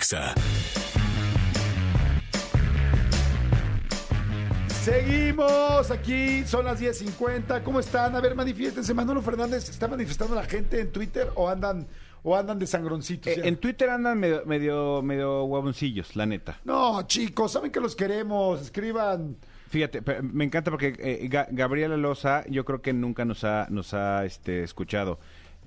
[4.88, 7.62] Seguimos aquí, son las 10.50.
[7.62, 8.16] ¿Cómo están?
[8.16, 8.94] A ver, manifiéstense.
[8.94, 11.86] Manolo Fernández, ¿está manifestando la gente en Twitter o andan,
[12.24, 13.28] o andan de sangroncitos?
[13.34, 16.62] Eh, en Twitter andan medio, medio, medio huevoncillos, la neta.
[16.64, 18.62] No, chicos, saben que los queremos.
[18.62, 19.36] Escriban.
[19.70, 23.94] Fíjate, me encanta porque eh, Ga- Gabriela Loza, yo creo que nunca nos ha, nos
[23.94, 25.20] ha este, escuchado.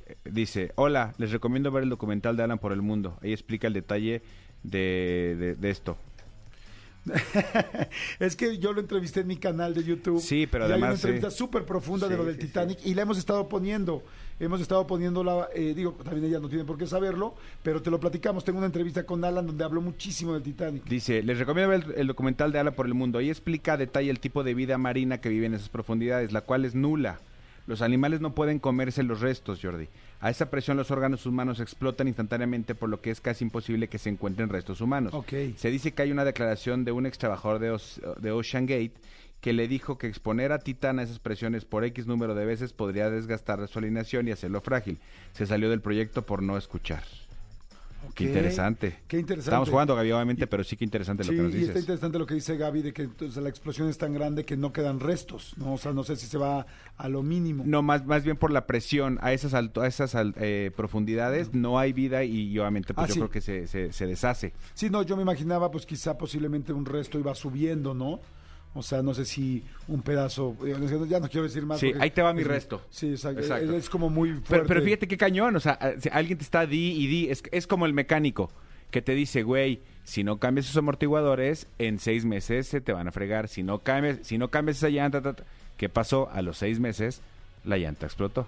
[0.06, 3.18] Eh, Dice, hola, les recomiendo ver el documental de Alan por el Mundo.
[3.22, 4.22] Ahí explica el detalle
[4.62, 5.98] de, de- de esto.
[8.18, 10.20] es que yo lo entrevisté en mi canal de YouTube.
[10.20, 11.38] Sí, pero y hay una además, entrevista sí.
[11.38, 12.42] súper profunda de lo del sí.
[12.42, 14.02] Titanic y la hemos estado poniendo.
[14.38, 18.00] Hemos estado poniéndola, eh, digo, también ella no tiene por qué saberlo, pero te lo
[18.00, 18.42] platicamos.
[18.42, 20.84] Tengo una entrevista con Alan donde habló muchísimo del Titanic.
[20.84, 23.18] Dice, les recomiendo ver el, el documental de Alan por el Mundo.
[23.18, 26.40] Ahí explica a detalle el tipo de vida marina que vive en esas profundidades, la
[26.40, 27.20] cual es nula.
[27.70, 29.86] Los animales no pueden comerse los restos, Jordi.
[30.18, 33.98] A esa presión los órganos humanos explotan instantáneamente, por lo que es casi imposible que
[33.98, 35.14] se encuentren restos humanos.
[35.14, 35.32] Ok.
[35.54, 37.80] Se dice que hay una declaración de un ex trabajador de,
[38.20, 38.94] de Ocean Gate
[39.40, 42.72] que le dijo que exponer a Titán a esas presiones por X número de veces
[42.72, 44.98] podría desgastar su alineación y hacerlo frágil.
[45.34, 47.04] Se salió del proyecto por no escuchar.
[48.14, 48.98] Qué interesante.
[49.06, 49.50] Qué interesante.
[49.50, 51.82] Estamos jugando, Gaby, obviamente, pero sí que interesante Sí, lo que nos y está dices.
[51.82, 54.72] interesante lo que dice Gaby de que entonces, la explosión es tan grande que no
[54.72, 55.74] quedan restos, ¿no?
[55.74, 57.62] O sea, no sé si se va a lo mínimo.
[57.66, 61.78] No, más, más bien por la presión a esas, alto- a esas eh, profundidades no
[61.78, 63.20] hay vida y, y obviamente pues Ah, yo sí.
[63.20, 64.52] creo que se, se, se deshace.
[64.74, 68.20] Sí, no, yo me imaginaba, pues quizá posiblemente un resto iba subiendo, ¿no?
[68.72, 70.76] O sea, no sé si un pedazo, eh,
[71.08, 71.80] ya no quiero decir más.
[71.80, 72.80] Sí, porque ahí te va mi es- resto.
[72.90, 73.40] Sí, exacto.
[73.40, 73.72] Exacto.
[73.74, 74.46] Es como muy fuerte.
[74.48, 77.28] Pero, pero fíjate qué cañón, o sea, a- si alguien te está di y di,
[77.30, 78.50] es, es como el mecánico
[78.92, 83.08] que te dice, güey, si no cambias esos amortiguadores, en seis meses se te van
[83.08, 83.48] a fregar.
[83.48, 85.44] Si no cambias, si no cambias esa llanta, ta, ta".
[85.76, 86.28] ¿qué pasó?
[86.30, 87.22] A los seis meses
[87.64, 88.46] la llanta explotó.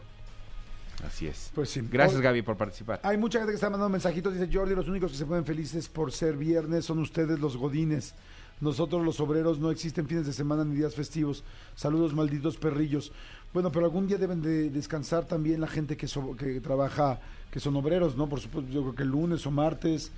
[1.07, 1.51] Así es.
[1.55, 1.81] Pues sí.
[1.91, 3.01] Gracias, Gaby, por participar.
[3.03, 4.35] Hay mucha gente que está mandando mensajitos.
[4.35, 8.15] Dice Jordi, los únicos que se ponen felices por ser viernes son ustedes los godines.
[8.63, 11.43] Nosotros los obreros no existen fines de semana ni días festivos.
[11.75, 13.11] Saludos, malditos perrillos.
[13.53, 16.07] Bueno, pero algún día deben de descansar también la gente que,
[16.39, 17.19] que trabaja,
[17.53, 18.29] que son obreros, ¿no?
[18.29, 20.11] Por supuesto, yo creo que el lunes o martes,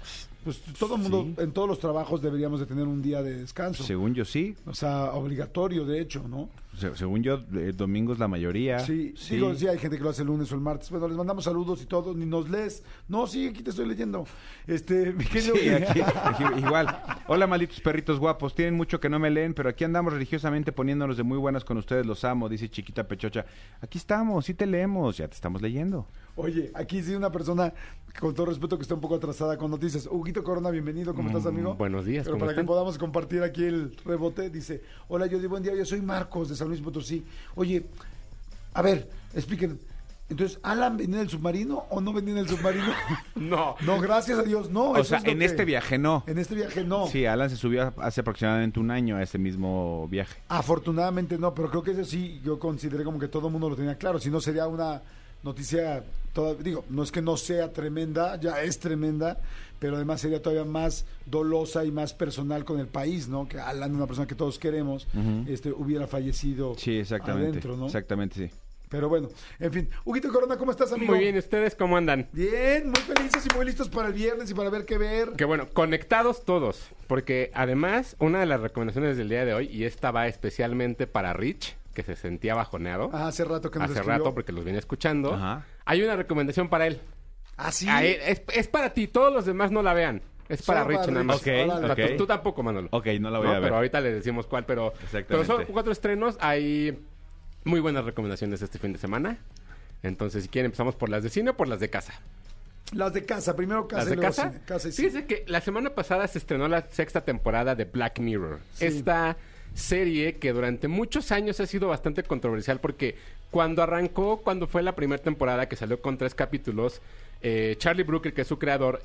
[0.45, 1.43] pues todo el mundo, Sí.
[1.43, 3.83] en todos los trabajos deberíamos de tener un día de descanso.
[3.83, 4.55] Según yo sí.
[4.67, 6.49] O sea, obligatorio, de hecho, ¿no?
[6.79, 8.81] Se- según yo, eh, domingos la mayoría.
[8.81, 10.91] Sí, digo, sí, hay gente que lo hace el lunes o el martes.
[10.91, 12.83] Bueno, les mandamos saludos y todo, ni nos lees.
[13.09, 14.27] No, sí, aquí te estoy leyendo.
[14.67, 17.01] Este, mi querido- Sí, aquí, aquí igual.
[17.29, 18.55] Hola, malditos perritos guapos.
[18.55, 21.79] Tienen mucho que no me leen, pero aquí andamos religiosamente poniéndonos de muy buenas con
[21.79, 22.05] ustedes.
[22.07, 23.45] Los amo, dice Chiquita Pechocha.
[23.81, 26.07] Aquí estamos, sí te leemos, ya te estamos leyendo.
[26.37, 27.73] Oye, aquí sí una persona,
[28.19, 30.09] con todo respeto, que está un poco atrasada con noticias.
[30.11, 31.75] Huguito Corona, bienvenido, ¿cómo estás, Mm, amigo?
[31.75, 35.51] buenos días, Pero ¿cómo para que podamos compartir aquí el rebote, dice, hola, yo digo
[35.51, 37.25] buen día, yo soy Marcos de San Luis Potosí.
[37.55, 37.85] Oye,
[38.73, 39.79] a ver, expliquen.
[40.29, 42.87] Entonces, ¿Alan venía en el submarino o no venía en el submarino?
[43.37, 43.77] No.
[43.87, 44.91] no, gracias a Dios, no.
[44.93, 46.25] O sea, es en que- este viaje no.
[46.27, 47.07] En este viaje no.
[47.07, 50.35] Sí, Alan se subió hace aproximadamente un año a ese mismo viaje.
[50.49, 53.77] Afortunadamente no, pero creo que eso sí yo consideré como que todo el mundo lo
[53.77, 54.19] tenía claro.
[54.19, 55.03] Si no sería una
[55.45, 56.03] noticia,
[56.33, 59.39] toda, digo, no es que no sea tremenda, ya es tremenda,
[59.79, 63.47] pero además sería todavía más dolosa y más personal con el país, ¿no?
[63.49, 65.07] Que Alan, una persona que todos queremos,
[65.47, 67.51] este, hubiera fallecido Sí, exactamente.
[67.51, 67.87] adentro, ¿no?
[67.87, 68.55] Exactamente, sí.
[68.89, 69.29] Pero bueno,
[69.59, 69.89] en fin.
[70.05, 71.11] Huguito Corona, ¿cómo estás, amigo?
[71.13, 72.29] Muy bien, ¿y ustedes cómo andan?
[72.33, 75.33] Bien, muy felices y muy listos para el viernes y para ver qué ver.
[75.33, 79.85] Que bueno, conectados todos, porque además una de las recomendaciones del día de hoy, y
[79.85, 84.01] esta va especialmente para Rich, que se sentía bajoneado Ah, hace rato que nos hace
[84.01, 84.19] escribió.
[84.19, 85.65] rato porque los viene escuchando, Ajá.
[85.85, 87.01] hay una recomendación para él.
[87.57, 87.89] Ah, sí.
[87.89, 90.21] A él- es, es para ti, todos los demás no la vean.
[90.49, 91.43] Es para Solo Rich para nada más.
[91.47, 92.05] Órale.
[92.13, 92.89] Ok, tú- tampoco, Manolo.
[92.91, 93.63] Ok, no la voy No, a ver.
[93.63, 95.27] Pero ahorita les decimos cuál, pero, Exactamente.
[95.29, 96.37] pero son cuatro estrenos.
[96.41, 96.99] Hay
[97.65, 99.39] muy buenas recomendaciones este fin de semana.
[100.03, 102.13] Entonces, si quieren, empezamos por las de cine o por las de casa.
[102.93, 104.51] Las de casa, primero casa ¿Las y de luego casa?
[104.51, 104.63] cine.
[104.67, 105.09] Casa y cine.
[105.09, 108.59] Fíjense que la semana pasada se estrenó la sexta temporada de Black Mirror.
[108.75, 108.85] Sí.
[108.85, 109.39] Esta
[109.75, 113.17] serie que durante muchos años ha sido bastante controversial porque
[113.51, 117.01] cuando arrancó, cuando fue la primera temporada que salió con tres capítulos,
[117.43, 119.03] eh, Charlie Brooker, que es su creador,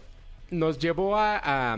[0.52, 1.38] nos llevó a,
[1.74, 1.78] a-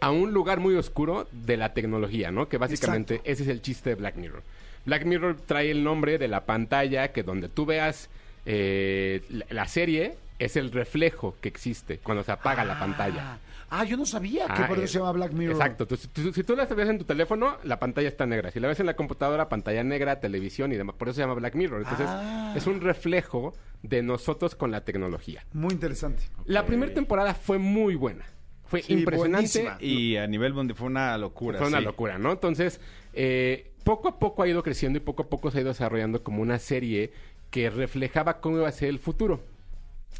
[0.00, 2.48] a un lugar muy oscuro de la tecnología, ¿no?
[2.48, 3.30] Que básicamente Exacto.
[3.32, 4.42] ese es el chiste de Black Mirror.
[4.86, 8.08] Black Mirror trae el nombre de la pantalla que donde tú veas
[8.46, 13.38] eh, la, la serie es el reflejo que existe cuando se apaga la pantalla.
[13.70, 15.54] Ah, yo no sabía que Ah, por eso eh, se llama Black Mirror.
[15.54, 15.84] Exacto.
[15.84, 18.50] Entonces, tú- si tú la ves en tu teléfono, la pantalla está negra.
[18.50, 20.96] Si la ves en la computadora, pantalla negra, televisión y demás.
[20.96, 21.82] Por eso se llama Black Mirror.
[21.82, 22.52] Entonces, Ah.
[22.56, 25.44] es un reflejo de nosotros con la tecnología.
[25.52, 26.22] Muy interesante.
[26.46, 28.24] La primera temporada fue muy buena.
[28.66, 29.62] Fue Sí, impresionante.
[29.62, 29.78] buenísima.
[29.80, 31.58] Y a nivel donde fue una locura.
[31.58, 32.32] Fue una locura, ¿no?
[32.32, 32.80] Entonces,
[33.14, 36.22] eh, poco a poco ha ido creciendo y poco a poco se ha ido desarrollando
[36.22, 37.12] como una serie
[37.50, 39.40] que reflejaba cómo iba a ser el futuro.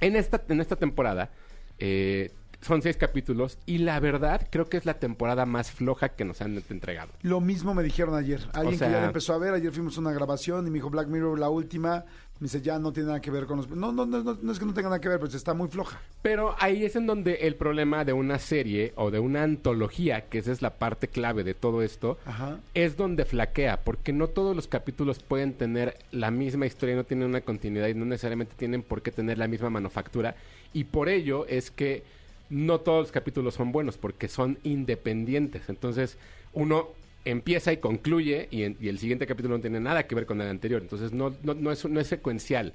[0.01, 1.31] En esta, en esta temporada
[1.79, 2.31] eh,
[2.61, 6.41] son seis capítulos y la verdad creo que es la temporada más floja que nos
[6.43, 7.13] han entregado.
[7.23, 8.41] Lo mismo me dijeron ayer.
[8.53, 10.71] Alguien O sea- que ya la empezó a ver, ayer fuimos a una grabación y
[10.71, 12.05] me dijo Black Mirror, la última.
[12.39, 13.69] Me dice, ya no tiene nada que ver con los...
[13.69, 15.69] No, no, no, no, no es que no tenga nada que ver, pero está muy
[15.69, 16.01] floja.
[16.23, 20.39] Pero ahí es en donde el problema de una serie o de una antología, que
[20.39, 22.59] esa es la parte clave de todo esto, Ajá.
[22.73, 27.29] es donde flaquea, porque no todos los capítulos pueden tener la misma historia, no tienen
[27.29, 30.35] una continuidad y no necesariamente tienen por qué tener la misma manufactura.
[30.73, 32.05] Y por ello es que
[32.51, 35.69] no todos los capítulos son buenos, porque son independientes.
[35.69, 36.19] Entonces,
[36.53, 36.89] uno
[37.25, 40.83] empieza y concluye y, el siguiente capítulo no tiene nada que ver con el anterior.
[40.83, 42.75] Entonces, no, no, no es, no es secuencial.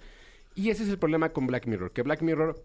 [0.55, 2.61] Y ese es el problema con Black Mirror, que Black Mirror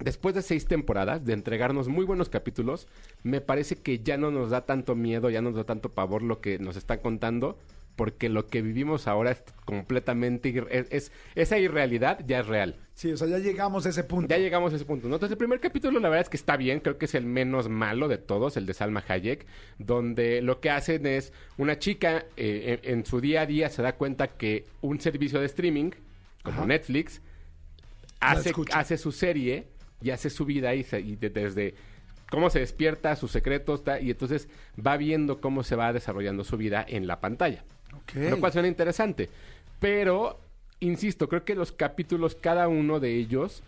[0.00, 2.88] después de seis temporadas de entregarnos muy buenos capítulos,
[3.22, 6.22] me parece que ya no nos da tanto miedo, ya no nos da tanto pavor
[6.22, 7.58] lo que nos están contando,
[8.00, 12.76] porque lo que vivimos ahora es completamente es, es- esa irrealidad ya es real.
[12.94, 14.30] Sí, o sea, ya llegamos a ese punto.
[14.34, 15.16] Ya llegamos a ese punto, ¿no?
[15.16, 17.68] Entonces, el primer capítulo, la verdad es que está bien, creo que es el menos
[17.68, 19.44] malo de todos, el de Salma Hayek,
[19.78, 23.82] donde lo que hacen es una chica eh, en, en su día a día se
[23.82, 25.90] da cuenta que un servicio de streaming,
[26.42, 26.66] como Ajá.
[26.68, 27.20] Netflix,
[28.18, 29.66] hace, hace su serie
[30.00, 31.74] y hace su vida y, se- y de- desde
[32.30, 36.82] cómo se despierta, sus secretos, y entonces va viendo cómo se va desarrollando su vida
[36.88, 37.62] en la pantalla.
[37.94, 38.14] Ok.
[38.30, 39.28] Lo cual suena interesante.
[39.78, 40.38] Pero,
[40.80, 43.62] insisto, creo que los capítulos, cada uno de ellos,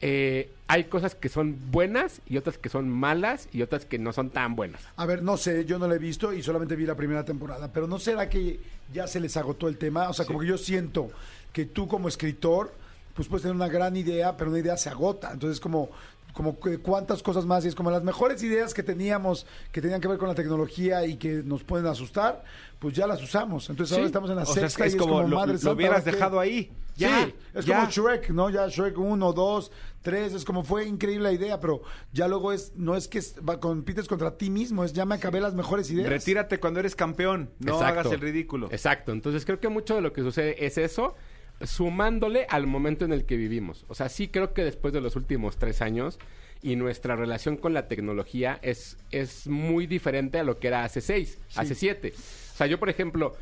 [0.00, 4.12] eh, hay cosas que son buenas y otras que son malas y otras que no
[4.12, 4.82] son tan buenas.
[4.96, 7.72] A ver, no sé, yo no la he visto y solamente vi la primera temporada,
[7.72, 8.60] pero ¿no será que
[8.92, 10.08] ya se les agotó el tema?
[10.08, 11.10] O sea, como que yo siento
[11.52, 12.72] que tú como escritor,
[13.14, 15.30] pues puedes tener una gran idea, pero una idea se agota.
[15.32, 15.90] Entonces, como
[16.34, 20.00] como que cuántas cosas más, y es como las mejores ideas que teníamos que tenían
[20.00, 22.44] que ver con la tecnología y que nos pueden asustar,
[22.80, 23.70] pues ya las usamos.
[23.70, 24.08] Entonces ahora Sí.
[24.08, 25.72] estamos en la O sea, sexta es, y es como, como, lo, madre lo santa,
[25.74, 26.10] hubieras ¿ahora qué?
[26.16, 26.62] dejado ahí.
[26.96, 27.76] Sí, Ya, es ya.
[27.76, 28.50] como Shrek, ¿no?
[28.50, 29.70] Ya Shrek 1, 2,
[30.02, 33.34] 3, es como fue increíble la idea, pero ya luego es, no es que es-
[33.48, 36.08] va- compites contra ti mismo, es ya me acabé las mejores ideas.
[36.08, 37.50] Retírate cuando eres campeón.
[37.58, 38.00] No Exacto.
[38.00, 38.68] hagas el ridículo.
[38.70, 39.10] Exacto.
[39.12, 41.16] Entonces creo que mucho de lo que sucede es eso,
[41.62, 43.84] sumándole al momento en el que vivimos.
[43.88, 46.18] O sea, sí creo que después de los últimos tres años
[46.62, 51.00] y nuestra relación con la tecnología es, es muy diferente a lo que era hace
[51.00, 52.14] seis, hace siete.
[52.16, 53.34] O sea, yo, por ejemplo,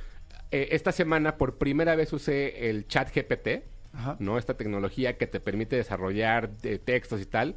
[0.50, 4.16] eh, esta semana por primera vez usé el chat GPT, Ajá.
[4.18, 4.38] ¿no?
[4.38, 7.56] Esta tecnología que te permite desarrollar eh, textos y tal.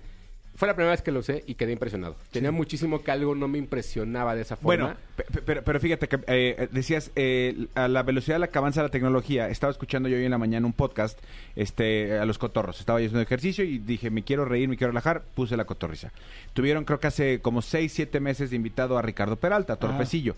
[0.56, 2.16] Fue la primera vez que lo usé y quedé impresionado.
[2.32, 4.86] Tenía muchísimo que algo no me impresionaba de esa forma.
[4.86, 8.48] Bueno, pe- pe- pero, pero fíjate que eh, decías, eh, a la velocidad a la
[8.48, 11.20] que avanza la tecnología, estaba escuchando yo hoy en la mañana un podcast
[11.58, 12.80] este, a los cotorros.
[12.80, 16.12] Estaba yo haciendo ejercicio y dije, me quiero reír, me quiero relajar, puse la cotorriza.
[16.54, 20.36] Tuvieron creo que hace como 6, 7 meses de invitado a Ricardo Peralta, Torpecillo.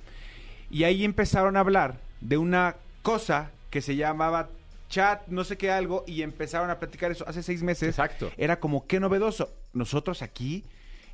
[0.71, 4.49] Y ahí empezaron a hablar de una cosa que se llamaba
[4.89, 7.89] chat, no sé qué algo, y empezaron a platicar eso hace seis meses.
[7.89, 8.31] Exacto.
[8.37, 9.49] Era como, qué novedoso.
[9.73, 10.63] Nosotros aquí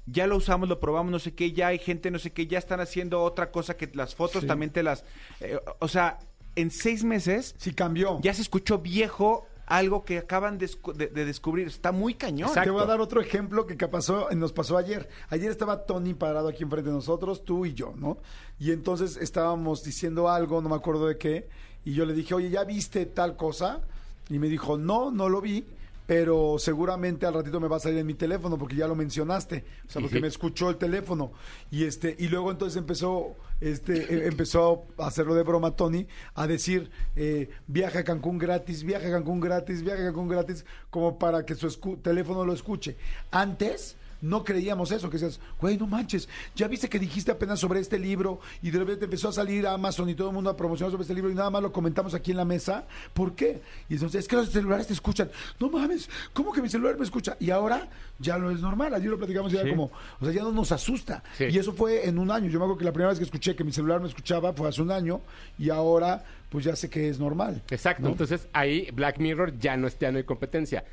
[0.05, 2.59] ya lo usamos, lo probamos, no sé qué, ya hay gente, no sé qué, ya
[2.59, 4.47] están haciendo otra cosa que las fotos Sí.
[4.47, 5.05] también te las...
[5.39, 6.19] eh, o sea,
[6.55, 8.19] en seis meses Sí cambió.
[8.21, 11.67] ya se escuchó viejo algo que acaban de, escu- de- de descubrir.
[11.67, 12.49] Está muy cañón.
[12.49, 12.67] Exacto.
[12.67, 15.07] Te voy a dar otro ejemplo que pasó, nos pasó ayer.
[15.29, 18.17] Ayer estaba Tony parado aquí enfrente de nosotros, tú y yo, ¿no?
[18.59, 21.47] Y entonces estábamos diciendo algo, no me acuerdo de qué,
[21.85, 23.81] y yo le dije, oye, ¿ya viste tal cosa?
[24.29, 25.65] Y me dijo, no, no lo vi,
[26.05, 29.63] pero seguramente al ratito me va a salir en mi teléfono porque ya lo mencionaste.
[29.87, 31.31] O sea, porque me escuchó el teléfono.
[31.71, 36.05] Y este, y luego entonces empezó, este, eh, empezó a hacerlo de broma Tony,
[36.35, 40.65] a decir eh, viaja a Cancún gratis, viaja a Cancún gratis, viaja a Cancún gratis,
[40.89, 42.97] como para que su escu- teléfono lo escuche.
[43.31, 47.79] Antes no creíamos eso, que decías, güey, no manches, ya viste que dijiste apenas sobre
[47.81, 50.91] este libro y de repente empezó a salir Amazon y todo el mundo a promocionar
[50.91, 52.85] sobre este libro y nada más lo comentamos aquí en la mesa.
[53.13, 53.61] ¿Por qué?
[53.89, 55.29] Y entonces, es que los celulares te escuchan.
[55.59, 57.35] No mames, ¿cómo que mi celular me escucha?
[57.39, 58.93] Y ahora ya no es normal.
[58.93, 59.69] Ayer lo platicamos y era Sí.
[59.71, 61.21] como, o sea, ya no nos asusta.
[61.37, 61.45] Sí.
[61.51, 62.49] Y eso fue en un año.
[62.49, 64.69] Yo me acuerdo que la primera vez que escuché que mi celular me escuchaba fue
[64.69, 65.21] hace un año
[65.59, 67.61] y ahora pues ya sé que es normal.
[67.69, 68.03] Exacto.
[68.03, 68.09] ¿no?
[68.09, 70.85] Entonces ahí Black Mirror ya no, es, ya no hay competencia.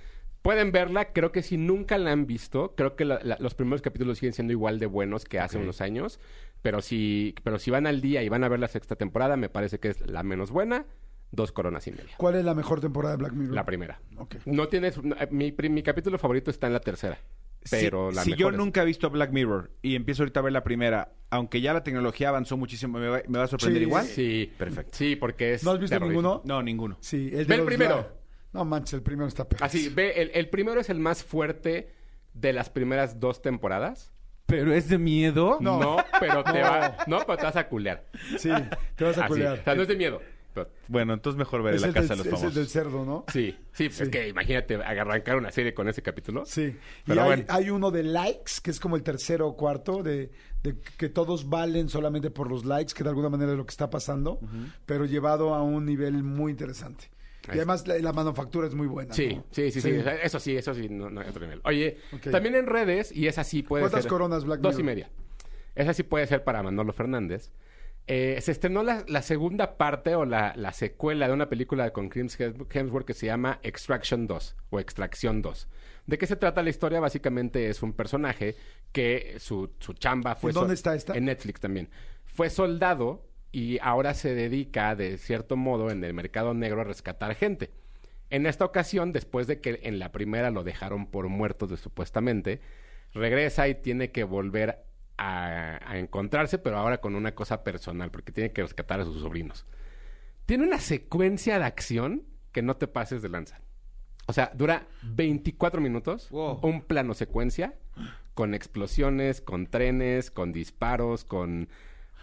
[0.43, 3.83] Pueden verla, creo que si nunca la han visto, creo que la- la- los primeros
[3.83, 6.19] capítulos siguen siendo igual de buenos que hace unos años,
[6.63, 9.49] pero si, pero si van al día y van a ver la sexta temporada, me
[9.51, 10.87] parece que es la menos buena,
[11.31, 12.15] dos coronas y media.
[12.17, 13.55] ¿Cuál es la mejor temporada de Black Mirror?
[13.55, 14.01] La primera.
[14.47, 17.19] No tienes, no, eh, mi, mi capítulo favorito está en la tercera,
[17.71, 20.43] pero si la si yo es- nunca he visto Black Mirror y empiezo ahorita a
[20.43, 23.83] ver la primera, aunque ya la tecnología avanzó muchísimo, ¿me va, me va a sorprender
[23.83, 24.05] Sí, igual?
[24.07, 24.97] Sí, Perfecto.
[24.97, 26.41] Sí, porque es ¿No has visto ninguno?
[26.47, 26.97] No, ninguno.
[27.01, 28.20] Sí, el de Ve el los primero.
[28.53, 29.63] No manches, el primero está peor.
[29.63, 31.93] Así, ve, el, el primero es el más fuerte
[32.35, 34.13] de las primeras dos temporadas.
[34.47, 35.59] ¿Pero es de miedo?
[35.61, 38.05] No, pero te va, no, pero te vas a culear.
[38.39, 38.51] Sí,
[38.97, 39.61] te vas a Así, culear.
[39.61, 40.21] O sea, no es de miedo.
[40.53, 42.55] pero- Bueno, entonces mejor veré es, La el Casa del, de los es el Famosos.
[42.57, 43.25] del cerdo, ¿no?
[43.33, 44.03] sí, sí, Sí.
[44.03, 46.45] es que imagínate arrancar una serie con ese capítulo.
[46.47, 46.77] Sí.
[47.07, 47.45] Pero y hay, bueno.
[47.49, 50.33] hay uno de likes, que es como el tercero o cuarto, de,
[50.65, 53.71] de que todos valen solamente por los likes, que de alguna manera es lo que
[53.71, 54.41] está pasando,
[54.85, 57.09] pero llevado a un nivel muy interesante.
[57.49, 59.15] Y además la, la manufactura es muy buena.
[59.15, 59.45] Sí, ¿no?
[59.51, 59.91] sí, sí, sí,
[60.23, 61.61] Eso sí, eso sí, no, no hay otro nivel.
[61.65, 61.99] Oye,
[62.31, 64.11] también en redes, y esa sí puede ¿Cuántas ser.
[64.11, 65.11] coronas, Black Dos y media.
[65.75, 67.51] Esa sí puede ser para Manolo Fernández.
[68.07, 72.09] Eh, se estrenó la, la segunda parte o la, la secuela de una película con
[72.09, 75.69] Chris Hems- Hemsworth que se llama Extraction 2 o Extracción 2.
[76.07, 76.99] ¿De qué se trata la historia?
[76.99, 78.57] Básicamente es un personaje
[78.91, 80.51] que su, su chamba fue...
[80.51, 81.15] ¿En dónde está esta?
[81.17, 81.89] En Netflix también.
[82.25, 83.23] Fue soldado
[83.53, 87.71] y ahora se dedica, de cierto modo, en el mercado negro a rescatar gente.
[88.31, 92.61] En esta ocasión, después de que en la primera lo dejaron por muerto de- supuestamente,
[93.13, 94.85] regresa y tiene que volver
[95.19, 99.21] a, a encontrarse, pero ahora con una cosa personal, porque tiene que rescatar a sus
[99.21, 99.67] sobrinos.
[100.47, 102.23] Tiene una secuencia de acción
[102.53, 103.61] que no te pases de lanza.
[104.27, 106.61] O sea, dura 24 minutos, Wow.
[106.63, 107.75] un plano secuencia,
[108.35, 111.69] con explosiones, con trenes, con disparos, con...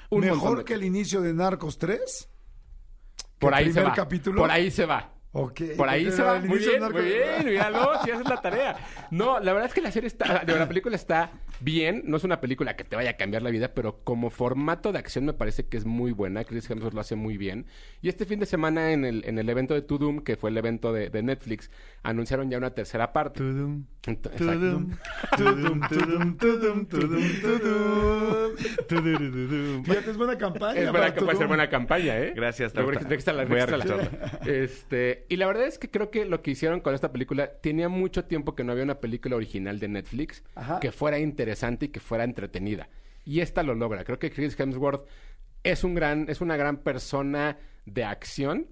[0.09, 2.29] Un ¿Mejor de- que el inicio de Narcos 3?
[3.39, 3.93] Por ¿Que el ahí se va.
[3.93, 4.41] capítulo?
[4.41, 5.13] Por ahí se va.
[5.33, 5.61] Ok.
[5.77, 6.39] Por ahí se va.
[6.39, 7.45] Muy bien, muy bien.
[7.45, 8.77] Míralo, si haces la tarea.
[9.11, 10.43] No, la verdad es que la serie está...
[10.43, 12.03] la película está bien.
[12.05, 14.99] No es una película que te vaya a cambiar la vida, pero como formato de
[14.99, 16.43] acción me parece que es muy buena.
[16.43, 17.65] Chris Hemsworth lo hace muy bien.
[18.01, 20.49] Y este fin de semana en el, en el evento de To Doom, que fue
[20.49, 21.71] el evento de, de Netflix,
[22.03, 23.39] anunciaron ya una tercera parte.
[23.39, 23.85] Tudururudum.
[29.83, 30.79] Fíjate, es buena campaña.
[30.79, 31.47] Es buena, para que puede ser todo.
[31.47, 32.33] buena campaña, ¿eh?
[32.35, 32.73] Gracias.
[34.45, 37.89] Este, y la verdad es que creo que lo que hicieron con esta película, tenía
[37.89, 40.79] mucho tiempo que no había una película original de Netflix Ajá.
[40.79, 41.46] que fuera interesante
[41.79, 42.89] y que fuera entretenida.
[43.25, 44.03] Y esta lo logra.
[44.03, 45.05] Creo que Chris Hemsworth
[45.63, 48.67] es un gran, es una gran persona de acción.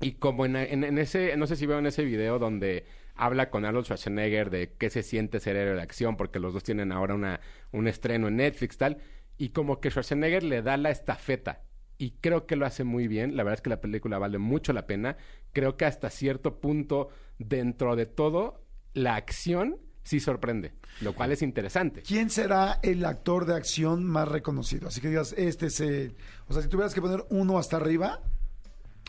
[0.00, 2.84] Y como en ese, no sé si veo en ese video donde
[3.14, 6.64] habla con Arnold Schwarzenegger de qué se siente ser héroe de acción, porque los dos
[6.64, 7.40] tienen ahora una,
[7.70, 8.98] un estreno en Netflix, tal.
[9.38, 11.62] Y como que Schwarzenegger le da la estafeta.
[11.96, 13.36] Y creo que lo hace muy bien.
[13.36, 15.16] La verdad es que la película vale mucho la pena.
[15.52, 20.72] Creo que hasta cierto punto, dentro de todo, la acción sí sorprende.
[21.00, 22.02] Lo cual es interesante.
[22.02, 24.86] ¿Quién será el actor de acción más reconocido?
[24.88, 26.14] Así que digas, este es el...
[26.46, 28.20] O sea, si tuvieras que poner uno hasta arriba,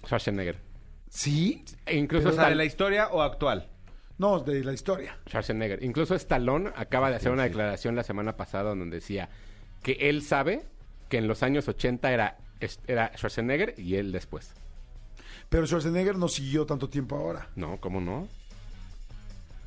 [0.06, 0.60] Schwarzenegger.
[1.10, 1.64] ¿sí?
[1.86, 3.70] E incluso O sea, Stall- ¿de la historia o actual?
[4.18, 5.18] No, de la historia.
[5.28, 5.84] Schwarzenegger.
[5.84, 9.30] Incluso Stallone acaba de hacer una declaración la semana pasada donde decía
[9.84, 10.64] que él sabe
[11.10, 12.38] que en los años 80 era,
[12.88, 14.54] era Schwarzenegger y él después.
[15.50, 17.50] Pero Schwarzenegger no siguió tanto tiempo ahora.
[17.56, 18.28] No, ¿cómo no?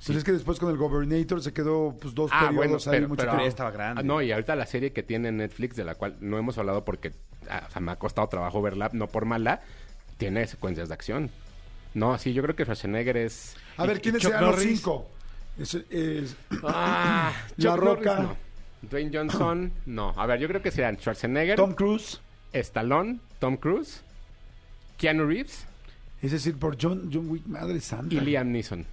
[0.06, 2.92] Pues es que después con el Governator se quedó pues dos Ah, bueno, periodos ahí
[2.98, 3.48] pero, mucho pero- tiempo.
[3.48, 4.00] estaba grande.
[4.00, 6.84] Ah, no, y ahorita la serie que tiene Netflix, de la cual no hemos hablado
[6.84, 7.12] porque
[7.50, 9.60] ah, o sea, me ha costado trabajo verla, no por mala,
[10.16, 11.30] tiene secuencias de acción.
[11.94, 13.56] No, sí, yo creo que Schwarzenegger es...
[13.76, 15.08] A ver, ¿quiénes serán los cinco?
[15.58, 18.18] Es- es- Ah, La Chuck Norris, Roca.
[18.22, 18.36] no.
[18.82, 20.14] Dwayne Johnson, no.
[20.16, 22.20] A ver, yo creo que serían Schwarzenegger, Tom Cruise.
[22.52, 24.02] Stallone, Tom Cruise,
[24.96, 25.66] Keanu Reeves
[26.22, 28.14] Es decir, por John, John Wick, madre santa.
[28.14, 28.86] y Liam Neeson.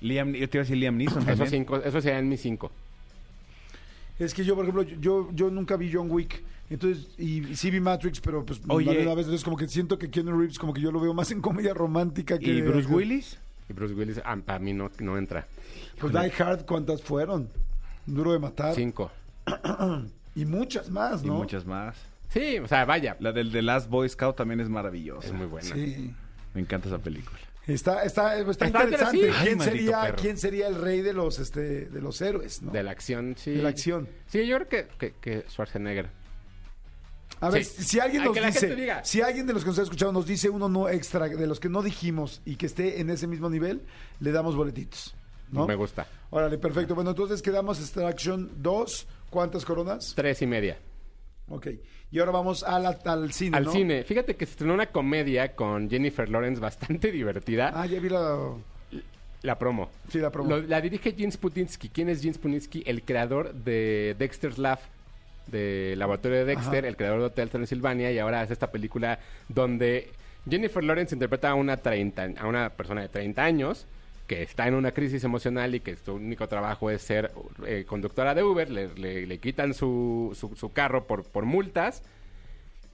[0.00, 1.50] Liam, yo te iba a decir Liam Neeson Esos, también.
[1.50, 2.70] cinco, esos serían mis cinco.
[4.18, 6.42] Es que yo, por ejemplo, yo, yo nunca vi John Wick.
[6.68, 9.02] Entonces, y sí vi Matrix, pero pues Oye.
[9.02, 9.24] una vez.
[9.26, 11.74] Entonces, como que siento que Keanu Reeves, como que yo lo veo más en comedia
[11.74, 12.50] romántica que.
[12.50, 13.38] ¿Y Bruce Willis?
[13.68, 15.46] Y Bruce Willis, ah, para mí no, no entra.
[15.98, 17.48] Pues Die Hard, ¿cuántas fueron?
[18.06, 18.74] Duro de matar.
[18.74, 19.10] Cinco.
[20.36, 21.34] Y muchas más, Y ¿no?
[21.34, 21.96] muchas más.
[22.28, 23.16] Sí, o sea, vaya.
[23.18, 25.26] La del The Last Boy Scout también es maravillosa.
[25.26, 25.74] Es muy buena.
[25.74, 26.14] Sí.
[26.54, 27.36] Me encanta esa película.
[27.66, 29.30] Está, está, está, Está interesante.
[29.30, 30.16] Ay, ¿Quién, maldito sería, perro.
[30.20, 32.72] ¿Quién sería el rey de los, este, de los héroes, no?
[32.72, 33.52] De la acción, sí.
[33.52, 34.08] De la acción.
[34.26, 36.08] Sí, yo creo que, que, que Schwarzenegger.
[37.40, 37.84] A ver, Sí.
[37.84, 39.04] si alguien Ay, nos que la dice, gente diga.
[39.04, 41.58] si alguien de los que nos ha escuchado nos dice uno no extra de los
[41.60, 43.82] que no dijimos y que esté en ese mismo nivel,
[44.18, 45.14] le damos boletitos.
[45.50, 45.66] ¿no?
[45.66, 46.06] Me gusta.
[46.30, 46.94] Órale, perfecto.
[46.94, 49.06] Bueno, entonces quedamos Extraction 2.
[49.30, 50.12] ¿Cuántas coronas?
[50.14, 50.78] Tres y media.
[51.50, 51.66] Ok.
[52.12, 53.72] Y ahora vamos a la- al cine, Al ¿no?
[53.72, 54.02] cine.
[54.04, 57.72] Fíjate que se estrenó una comedia con Jennifer Lawrence bastante divertida.
[57.74, 58.38] Ah, ya vi la...
[59.42, 59.88] La promo.
[60.10, 60.50] Sí, la promo.
[60.50, 61.88] Lo- la dirige Jim Sputinsky.
[61.88, 62.82] ¿Quién es Jim Sputinsky?
[62.86, 64.78] El creador de Dexter's Lab,
[65.46, 66.88] de Laboratorio de Dexter, Ajá.
[66.88, 70.10] el creador de Hotel Transilvania, y ahora hace esta película donde
[70.48, 73.86] Jennifer Lawrence interpreta a una, 30, a una persona de 30 años
[74.30, 77.32] que está en una crisis emocional y que su único trabajo es ser
[77.66, 82.04] eh, conductora de Uber, le, le- quitan su, su- carro por, por multas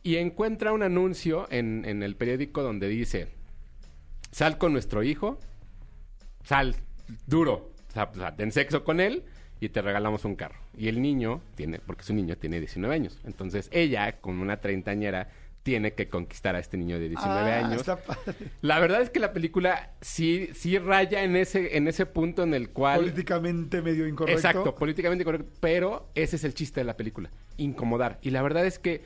[0.03, 3.29] y encuentra un anuncio en, en el periódico donde dice,
[4.31, 5.39] sal con nuestro hijo,
[6.43, 6.75] sal
[7.27, 9.23] duro, o sea, ten sexo con él
[9.61, 10.59] y te regalamos un carro.
[10.75, 13.21] Y el niño tiene, porque su niño tiene 19 años.
[13.27, 15.29] Entonces ella, con una treintañera,
[15.67, 17.81] tiene que conquistar a este niño de 19 Ah, años.
[17.81, 18.37] está padre.
[18.63, 22.55] La verdad es que la película sí, sí raya en ese, en ese punto en
[22.55, 23.01] el cual...
[23.01, 24.39] Políticamente medio incorrecto.
[24.39, 25.49] Exacto, políticamente correcto.
[25.59, 27.33] Pero ese es el chiste de la película.
[27.57, 28.21] Incomodar.
[28.23, 29.03] Y la verdad es que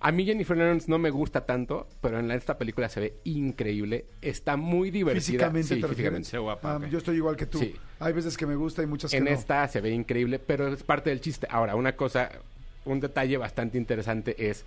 [0.00, 3.14] a mí Jennifer Lawrence no me gusta tanto, pero en la- esta película se ve
[3.22, 4.06] increíble.
[4.20, 5.20] Está muy divertida.
[5.20, 6.38] Físicamente, Sí, te físicamente.
[6.38, 6.88] guapa, Ah.
[6.90, 7.60] Yo estoy igual que tú.
[7.60, 7.76] Sí.
[8.00, 9.30] Hay veces que me gusta y muchas que En no.
[9.30, 11.46] esta se ve increíble, pero es parte del chiste.
[11.48, 12.32] Ahora, una cosa,
[12.84, 14.64] un detalle bastante interesante es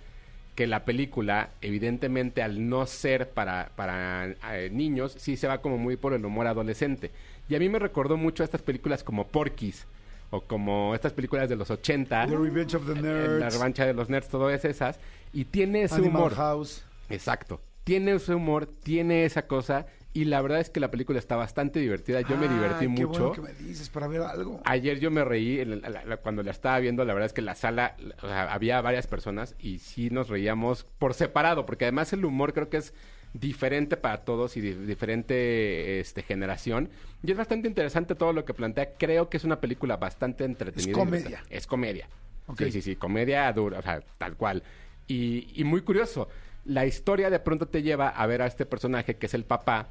[0.54, 5.78] que la película, evidentemente, al no ser para, para eh, niños, sí se va como
[5.78, 7.10] muy por el humor adolescente.
[7.48, 9.86] Y a mí me recordó mucho a estas películas como Porky's,
[10.30, 12.26] o como estas películas de los 80.
[12.26, 13.40] The Revenge of the eh, Nerds.
[13.40, 14.98] La revancha de los nerds, todas esas.
[15.32, 16.34] Y tiene ese Animal humor.
[16.34, 16.84] House.
[17.10, 17.60] Exacto.
[17.84, 19.86] Tiene ese humor, tiene esa cosa.
[20.16, 22.20] Y la verdad es que la película está bastante divertida.
[22.20, 23.08] Yo me divertí qué mucho.
[23.08, 24.60] bueno que me dices para ver algo.
[24.64, 27.04] Ayer yo me reí en la- cuando la estaba viendo.
[27.04, 30.84] La verdad es que la sala, o sea, había varias personas y sí nos reíamos
[30.98, 32.94] por separado, porque además el humor creo que es
[33.32, 36.90] diferente para todos y de diferente este, generación.
[37.24, 38.92] Y es bastante interesante todo lo que plantea.
[38.96, 40.92] Creo que es una película bastante entretenida.
[40.92, 41.42] Es comedia.
[41.50, 42.08] Es comedia.
[42.56, 44.62] Sí, sí, sí, comedia dura, o sea, tal cual.
[45.08, 46.28] Y, y muy curioso,
[46.66, 49.88] la historia de pronto te lleva a ver a este personaje que es el papá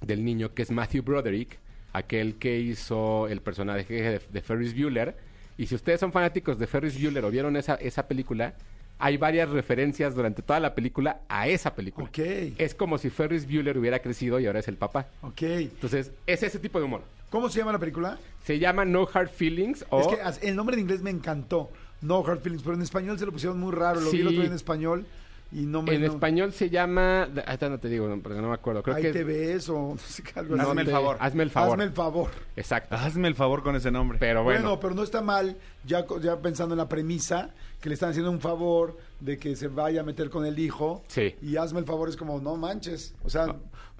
[0.00, 1.58] del niño, que es Matthew Broderick,
[1.92, 5.16] aquel que hizo el personaje de, de Ferris Bueller,
[5.58, 8.54] Y si ustedes son fanáticos de Ferris Bueller o vieron esa, esa película,
[8.98, 12.06] hay varias referencias durante toda la película a esa película.
[12.08, 12.18] Ok.
[12.58, 15.08] Es como si Ferris Bueller hubiera crecido y ahora es el papá.
[15.22, 15.42] Ok.
[15.42, 17.02] Entonces, es ese tipo de humor.
[17.30, 18.18] ¿Cómo se llama la película?
[18.44, 20.00] Se llama No Hard Feelings o...
[20.00, 21.70] Es que el nombre en inglés me encantó.
[22.02, 24.00] No Hard Feelings, pero en español se lo pusieron muy raro.
[24.00, 24.26] Lo vi el Sí.
[24.28, 25.06] otro día en español
[25.52, 25.94] y no me...
[25.94, 27.22] en no- español se llama...
[27.46, 28.82] Ahorita no te digo, no, porque no me acuerdo.
[28.82, 29.12] Creo Ahí que...
[29.12, 30.62] te ves o no sé qué, algo así.
[30.68, 31.16] Hazme el favor.
[31.20, 31.72] Hazme el favor.
[31.72, 32.30] Hazme el favor.
[32.56, 32.94] Exacto.
[32.96, 34.18] Hazme el favor con ese nombre.
[34.18, 34.62] Pero Bueno.
[34.62, 34.80] bueno.
[34.80, 38.30] pero no está mal, ya, co- ya pensando en la premisa, que le están haciendo
[38.30, 41.02] un favor de que se vaya a meter con el hijo.
[41.08, 41.34] Sí.
[41.42, 43.14] Y hazme el favor, es como, no manches.
[43.24, 43.46] O sea,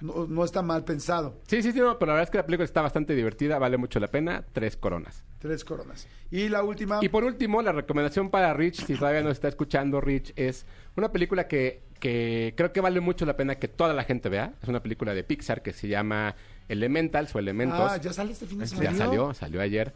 [0.00, 1.40] no, no está mal pensado.
[1.46, 3.76] Sí, sí, sí, no, pero la verdad es que la película está bastante divertida, vale
[3.76, 4.44] mucho la pena.
[4.52, 5.24] Tres coronas.
[5.38, 6.06] Tres coronas.
[6.30, 6.98] Y la última.
[7.02, 11.12] Y por último, la recomendación para Rich, si todavía no está escuchando Rich, es una
[11.12, 14.54] película que, que creo que vale mucho la pena que toda la gente vea.
[14.62, 16.34] Es una película de Pixar que se llama
[16.68, 17.78] Elementals o Elementos.
[17.92, 18.96] Ah, ya sale este fin de Ya semana.
[18.98, 19.94] salió, salió ayer.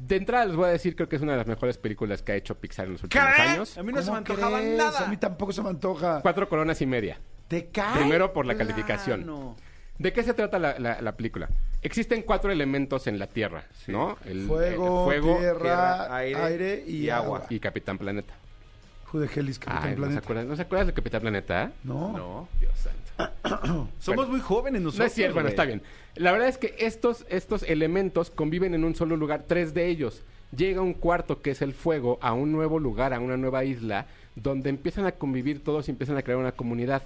[0.00, 2.32] De entrada les voy a decir, creo que es una de las mejores películas que
[2.32, 3.76] ha hecho Pixar en los últimos años.
[3.76, 4.78] A mí no se ¿Cómo me antojaba crees?
[4.78, 5.04] nada.
[5.04, 6.20] A mí tampoco se me antoja.
[6.22, 7.18] Cuatro coronas y media.
[7.48, 7.98] ¿Te cae?
[7.98, 9.24] Primero por la calificación.
[9.24, 9.56] Plano.
[9.98, 11.50] ¿De qué se trata la, la- la película?
[11.82, 14.16] Existen cuatro elementos en la Tierra, ¿no?
[14.24, 17.38] El, Fuego, el fuego tierra, tierra, aire, aire y, y agua.
[17.38, 17.46] agua.
[17.50, 18.32] y Capitán Planeta.
[19.12, 20.18] Who the hell is Capitán Ay, ¿no, se Planeta?
[20.20, 21.72] acuerdan, ¿No se acuerdan del Capitán Planeta?
[21.84, 22.12] No.
[22.16, 22.48] No.
[22.60, 23.88] Dios santo.
[24.00, 24.98] Somos muy jóvenes nosotros.
[25.00, 25.82] No es cierto, bueno, está bien.
[26.16, 30.22] La verdad es que estos, estos elementos conviven en un solo lugar, tres de ellos.
[30.56, 34.06] Llega un cuarto, que es el fuego, a un nuevo lugar, a una nueva isla,
[34.34, 37.02] donde empiezan a convivir todos y empiezan a crear una comunidad.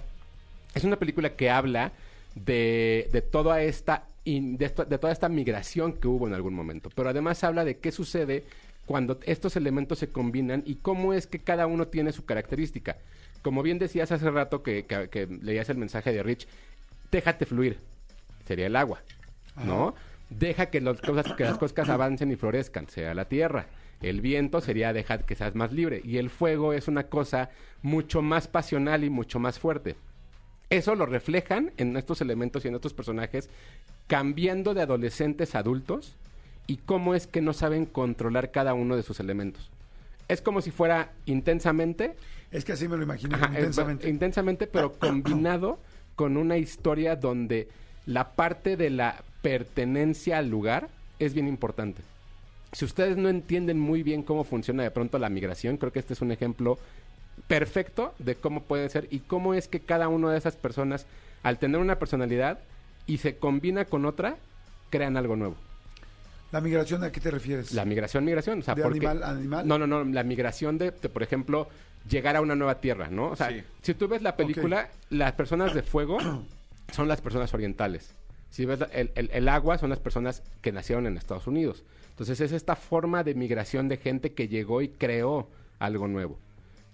[0.73, 1.91] Es una película que habla
[2.35, 6.89] de, de toda esta de, esto- de toda esta migración que hubo en algún momento.
[6.95, 8.43] Pero además habla de qué sucede
[8.85, 12.97] cuando estos elementos se combinan y cómo es que cada uno tiene su característica.
[13.41, 16.47] Como bien decías hace rato que, que- que leías el mensaje de Rich,
[17.11, 17.79] déjate fluir.
[18.47, 19.01] Sería el agua,
[19.65, 19.95] ¿no?
[20.29, 23.67] Deja que, los cosas, que las cosas avancen y florezcan, sea la tierra.
[24.01, 26.01] El viento sería dejar que seas más libre.
[26.03, 27.49] Y el fuego es una cosa
[27.81, 29.95] mucho más pasional y mucho más fuerte.
[30.69, 33.49] Eso lo reflejan en estos elementos y en estos personajes,
[34.07, 36.15] cambiando de adolescentes a adultos
[36.67, 39.69] y cómo es que no saben controlar cada uno de sus elementos.
[40.27, 42.15] Es como si fuera intensamente,
[42.51, 44.09] Es que así me lo imagino, ajá, es- intensamente.
[44.09, 45.79] intensamente, pero combinado
[46.15, 47.67] con una historia donde
[48.05, 50.89] la parte de la pertenencia al lugar
[51.19, 52.01] es bien importante.
[52.71, 56.13] Si ustedes no entienden muy bien cómo funciona de pronto la migración, creo que este
[56.13, 56.77] es un ejemplo
[57.47, 61.05] perfecto de cómo puede ser y cómo es que cada una de esas personas,
[61.43, 62.59] al tener una personalidad
[63.07, 64.37] y se combina con otra,
[64.89, 65.55] crean algo nuevo.
[66.51, 67.73] ¿La migración a qué te refieres?
[67.73, 68.59] La migración, migración.
[68.59, 69.67] O sea, ¿De porque- animal a animal?
[69.67, 70.03] No, no, no.
[70.05, 71.67] La migración de, de, por ejemplo,
[72.09, 73.29] llegar a una nueva tierra, ¿no?
[73.31, 73.63] O sea, Sí.
[73.81, 76.17] si tú ves la película, las personas de fuego
[76.93, 78.11] son las personas orientales.
[78.51, 81.83] Si ves el, el- el agua, son las personas que nacieron en Estados Unidos.
[82.11, 86.39] Entonces, es esta forma de migración de gente que llegó y creó algo nuevo.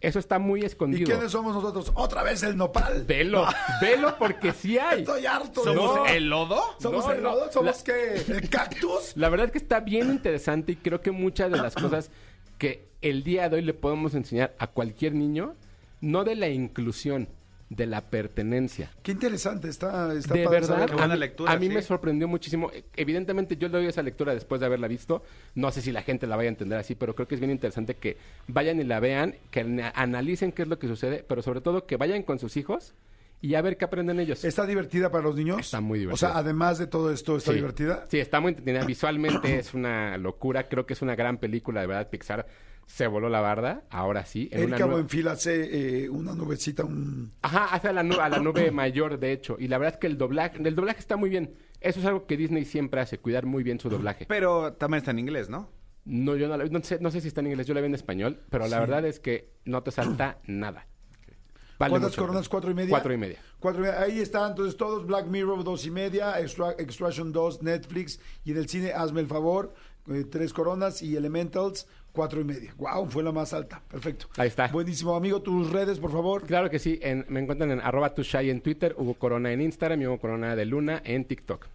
[0.02, 1.06] Eso está muy ¿Y escondido.
[1.06, 1.91] quiénes somos nosotros?
[1.93, 3.04] ¿Otra vez el nopal?
[3.08, 3.45] Velo,
[3.80, 5.02] velo porque sí hay.
[5.02, 5.64] Estoy harto.
[5.64, 6.60] ¿Somos el lodo?
[6.80, 7.30] ¿Somos No, el no.
[7.32, 7.52] lodo?
[7.52, 8.16] ¿Somos La- qué?
[8.28, 9.16] ¿El cactus?
[9.16, 12.10] La verdad es que está bien interesante y creo que muchas de las cosas
[12.58, 15.54] que el día de hoy le podemos enseñar a cualquier niño,
[16.02, 17.30] no de la inclusión,
[17.74, 18.91] de la pertenencia.
[19.01, 20.95] Qué interesante, está, está de verdad, saberlo.
[20.95, 21.74] a buena mí, lectura, a mí sí.
[21.74, 22.69] me sorprendió muchísimo.
[22.74, 25.24] E- Evidentemente yo le doy esa lectura después de haberla visto.
[25.55, 27.49] No sé si la gente la vaya a entender así, pero creo que es bien
[27.51, 28.17] interesante que
[28.47, 31.86] vayan y la vean, que ana- analicen qué es lo que sucede, pero sobre todo
[31.86, 32.93] que vayan con sus hijos
[33.39, 34.43] y a ver qué aprenden ellos.
[34.43, 35.61] ¿Está divertida para los niños?
[35.61, 36.28] Está muy O divertida.
[36.30, 37.55] sea, además de todo esto, ¿está Sí.
[37.57, 38.05] divertida?
[38.09, 38.84] Sí, está muy entretenida.
[38.86, 40.67] Visualmente es una locura.
[40.67, 41.80] Creo que es una gran película.
[41.80, 42.45] De verdad, Pixar
[42.88, 43.84] se voló la barda.
[43.89, 44.49] Ahora sí.
[44.51, 47.32] en una Erika nue- Buenfil hace eh, una nubecita, un...
[47.41, 49.55] Ajá, hace a la, nube, a la nube mayor, de hecho.
[49.59, 51.55] Y la verdad es que el doblaje, el doblaje está muy bien.
[51.79, 54.25] Eso es algo que Disney siempre hace, cuidar muy bien su doblaje.
[54.27, 55.69] Pero también está en inglés, ¿no?
[56.05, 57.88] No, yo no, la- no sé, no sé si está en inglés, yo la vi
[57.88, 60.86] en español, pero la verdad es que no te salta nada.
[61.79, 62.47] Vale ¿Cuántas coronas?
[62.47, 62.89] ¿Cuatro y media?
[62.91, 63.39] Cuatro y media.
[63.59, 64.01] Cuatro y media.
[64.01, 68.57] Ahí están entonces todos, Black Mirror dos y media, Extra- Extraction 2, Netflix, y en
[68.57, 69.73] el cine Hazme el Favor,
[70.11, 72.74] eh, tres coronas, y Elementals, cuatro y media.
[72.78, 73.82] Wow, fue la más alta.
[73.89, 74.28] Perfecto.
[74.38, 74.68] Ahí está.
[74.68, 75.41] Buenísimo, amigo.
[75.41, 76.43] Tus redes, por favor.
[76.45, 80.01] Claro que sí, en- me encuentran en arroba tushai en Twitter, Hugo Corona en Instagram
[80.01, 81.68] y Hugo Corona de Luna en TikTok.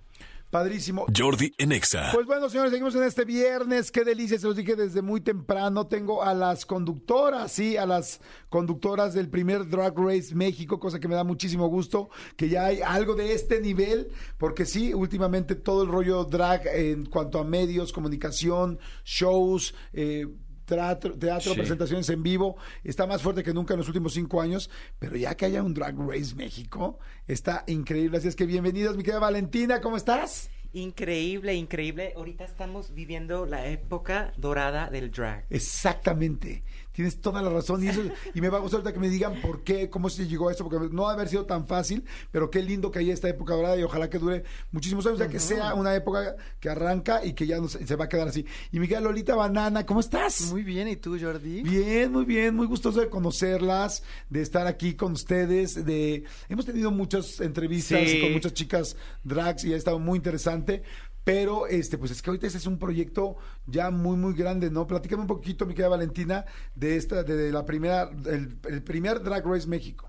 [0.57, 1.05] Padrísimo.
[1.15, 2.13] Jordi en Exa.
[2.15, 3.91] Pues bueno, señores, seguimos en este viernes.
[3.91, 5.87] Qué delicia, se los dije desde muy temprano.
[5.87, 11.09] Tengo a las conductoras, sí, a las conductoras del primer Drag Race México, cosa que
[11.09, 15.83] me da muchísimo gusto, que ya hay algo de este nivel, porque sí, últimamente todo
[15.83, 20.27] el rollo drag en cuanto a medios, comunicación, shows, eh,
[20.67, 21.57] Teatro, teatro Sí.
[21.59, 25.35] presentaciones en vivo, está más fuerte que nunca en los últimos cinco años, pero ya
[25.37, 28.19] que haya un Drag Race México, está increíble.
[28.19, 30.51] Así es que bienvenidos, mi querida Valentina, ¿cómo estás?
[30.73, 32.13] Increíble, increíble.
[32.17, 35.47] Ahorita estamos viviendo la época dorada del drag.
[35.49, 36.65] Exactamente.
[36.97, 37.85] Tienes toda la razón.
[37.85, 38.01] Y, eso,
[38.35, 40.53] y me va a gustar ahorita que me digan por qué, cómo se llegó a
[40.53, 43.29] eso, porque no ha de haber sido tan fácil, pero qué lindo que haya esta
[43.29, 47.23] época dorada y ojalá que dure muchísimos años, ya que sea una época que arranca
[47.23, 48.47] y que ya no se, se va a quedar así.
[48.73, 50.51] Y Miguel Lolita Banana, ¿cómo estás?
[50.51, 51.61] Muy bien, ¿y tú, Jordi?
[51.63, 56.91] Bien, muy bien, muy gustoso de conocerlas, de estar aquí con ustedes, de hemos tenido
[56.91, 58.21] muchas entrevistas Sí.
[58.23, 60.83] con muchas chicas drags y ha estado muy interesante,
[61.27, 64.87] pero este pues es que ahorita ese es un proyecto ya muy muy grande, ¿no?
[64.87, 66.45] Platícame un poquito, mi querida Valentina,
[66.77, 70.09] de esta de la primera el, el primer Drag Race México.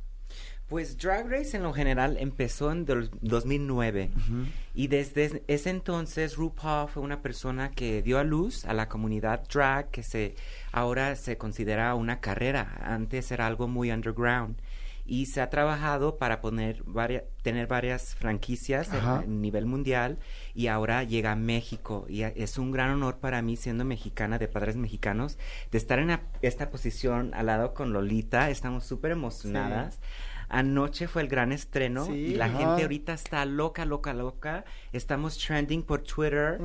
[0.67, 4.11] Pues Drag Race en lo general empezó en del 2009
[4.75, 9.43] y desde ese entonces RuPaul fue una persona que dio a luz a la comunidad
[9.51, 10.35] drag que se
[10.71, 12.77] ahora se considera una carrera.
[12.83, 14.57] Antes era algo muy underground
[15.09, 20.19] y se ha trabajado para poner varia- tener varias franquicias a nivel mundial
[20.57, 22.07] y ahora llega a México.
[22.09, 25.37] Y es un gran honor para mí siendo mexicana de padres mexicanos
[25.71, 28.49] de estar en esta posición al lado con Lolita.
[28.49, 29.99] Estamos súper emocionadas
[30.49, 32.13] Anoche fue el gran estreno Sí.
[32.13, 34.63] y la gente ahorita está loca, loca, loca.
[34.93, 36.59] Estamos trending por Twitter.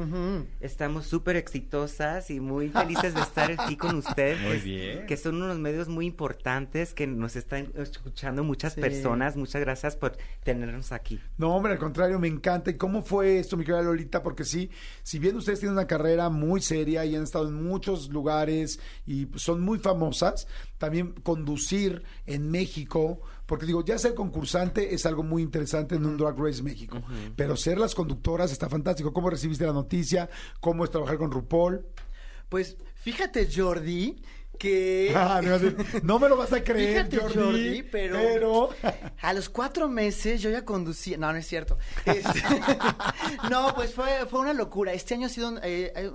[0.61, 4.41] Estamos súper exitosas y muy felices de estar aquí con ustedes.
[4.41, 5.07] Muy que- bien.
[5.07, 8.81] Que son unos medios muy importantes que nos están escuchando muchas Sí.
[8.81, 9.37] personas.
[9.37, 11.21] Muchas gracias por tenernos aquí.
[11.39, 12.71] No, hombre, al contrario, me encanta.
[12.71, 14.23] ¿Y cómo fue esto, mi querida Lolita?
[14.23, 14.71] Porque sí,
[15.03, 19.29] si bien ustedes tienen una carrera muy seria y han estado en muchos lugares y
[19.35, 20.47] son muy famosas,
[20.79, 23.21] también conducir en México,
[23.53, 27.03] porque digo, ya ser concursante es algo muy interesante en un Drag Race México,
[27.37, 29.13] pero ser las conductoras está fantástico.
[29.13, 30.31] ¿Cómo recibiste la noticia?
[30.59, 31.85] ¿Cómo es trabajar con RuPaul?
[32.49, 34.23] Pues fíjate, Jordi,
[34.59, 35.41] que Ah,
[36.03, 38.69] no me lo vas a creer, Fíjate, Jordi, Jordi, pero- pero...
[39.21, 41.17] a los cuatro meses yo ya conducía.
[41.19, 41.79] No, no es cierto.
[42.05, 42.43] Este,
[43.51, 44.93] no, pues fue, fue una locura.
[44.93, 46.11] Este año ha sido eh, eh,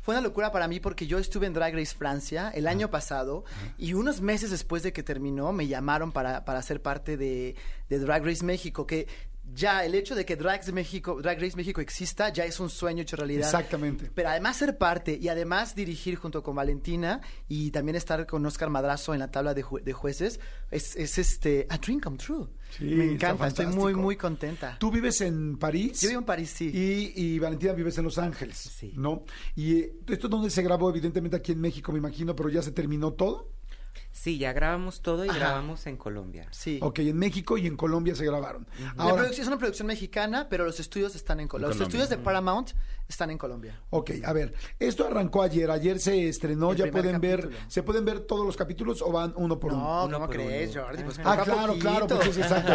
[0.00, 3.44] fue una locura para mí porque yo estuve en Drag Race Francia el año pasado
[3.78, 7.54] y unos meses después de que terminó me llamaron para, para ser parte de,
[7.88, 9.06] de Drag Race México, que
[9.54, 13.02] ya el hecho de que Drag, México, Drag Race México exista ya es un sueño
[13.02, 13.44] hecho realidad.
[13.46, 14.10] Exactamente.
[14.14, 18.70] Pero además ser parte y además dirigir junto con Valentina y también estar con Oscar
[18.70, 20.40] Madrazo en la tabla de, ju- de jueces
[20.70, 22.48] es, es este a dream come true.
[22.76, 24.76] Sí, Me encanta, estoy muy muy contenta.
[24.78, 26.00] Tú vives en París.
[26.00, 26.70] Yo vivo en París, sí.
[26.72, 28.56] Y, y Valentina vives en Los Ángeles.
[28.56, 28.92] Sí.
[28.96, 29.24] ¿No?
[29.54, 32.62] Y eh, esto es donde se grabó, evidentemente aquí en México, me imagino, pero ya
[32.62, 33.50] se terminó todo.
[34.10, 35.38] Sí, ya grabamos todo y Ajá.
[35.38, 36.46] grabamos en Colombia.
[36.52, 36.78] Sí.
[36.82, 38.66] Ok, en México y en Colombia se grabaron.
[38.78, 41.68] La Ahora, producción- es una producción mexicana, pero los estudios están en Colombia.
[41.68, 42.02] Los Colombia.
[42.04, 42.70] estudios de Paramount
[43.08, 43.80] están en Colombia.
[43.90, 47.50] ok, a ver, esto arrancó ayer, ayer se estrenó, El ya pueden ver.
[47.68, 50.06] ¿se pueden ver todos los capítulos o van uno por uno?
[50.08, 50.84] No, ¿cómo por crees, uno.
[50.84, 51.02] Jordi?
[51.02, 52.72] Pues Ah, claro, claro, pues es exacto.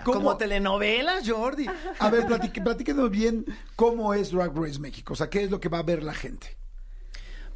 [0.04, 1.66] Como telenovelas, Jordi.
[1.98, 3.44] A ver, platique, platíquenos bien
[3.76, 6.14] cómo es Drag Race México, o sea, qué es lo que va a ver la
[6.14, 6.56] gente.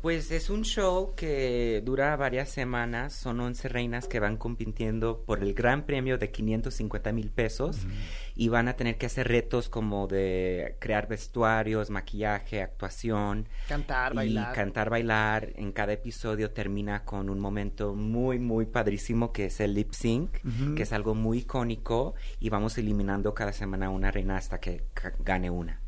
[0.04, 3.14] Pues es un show que dura varias semanas.
[3.14, 7.86] Son 11 reinas que van compitiendo por el gran premio de 550 mil pesos
[8.34, 13.48] y van a tener que hacer retos como de crear vestuarios, maquillaje, actuación.
[13.66, 14.52] Cantar, y bailar.
[14.54, 15.52] cantar, bailar.
[15.56, 20.36] En cada episodio termina con un momento muy, muy padrísimo que es el lip sync,
[20.76, 24.84] que es algo muy icónico y vamos eliminando cada semana una reina hasta que
[25.20, 25.80] gane una.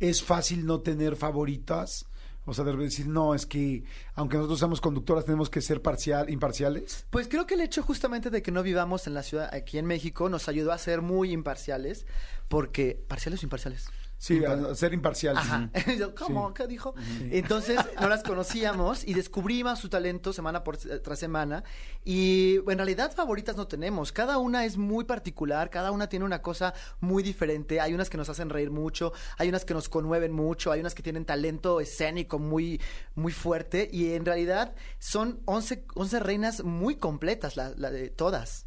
[0.00, 2.08] es fácil no tener favoritas.
[2.44, 3.84] O sea, de decir, no, es que
[4.14, 7.06] aunque nosotros seamos conductoras, tenemos que ser parcial, imparciales.
[7.10, 9.86] Pues creo que el hecho justamente de que no vivamos en la ciudad, aquí en
[9.86, 12.04] México, nos ayudó a ser muy imparciales,
[12.48, 13.00] porque...
[13.06, 13.88] ¿Parciales o imparciales?
[14.22, 15.42] Sí, Impar- a ser imparciales.
[15.42, 15.68] Ajá.
[15.98, 16.46] Yo, ¿Cómo?
[16.50, 16.54] Sí.
[16.54, 16.94] ¿Qué dijo?
[17.32, 21.64] Entonces, no las conocíamos y descubrimos su talento semana por tras semana.
[22.04, 24.12] Y en realidad favoritas no tenemos.
[24.12, 27.80] Cada una es muy particular, cada una tiene una cosa muy diferente.
[27.80, 30.94] Hay unas que nos hacen reír mucho, hay unas que nos conmueven mucho, hay unas
[30.94, 32.80] que tienen talento escénico muy,
[33.16, 33.88] muy fuerte.
[33.92, 38.66] Y en realidad son 11, 11 reinas muy completas, la, la de todas.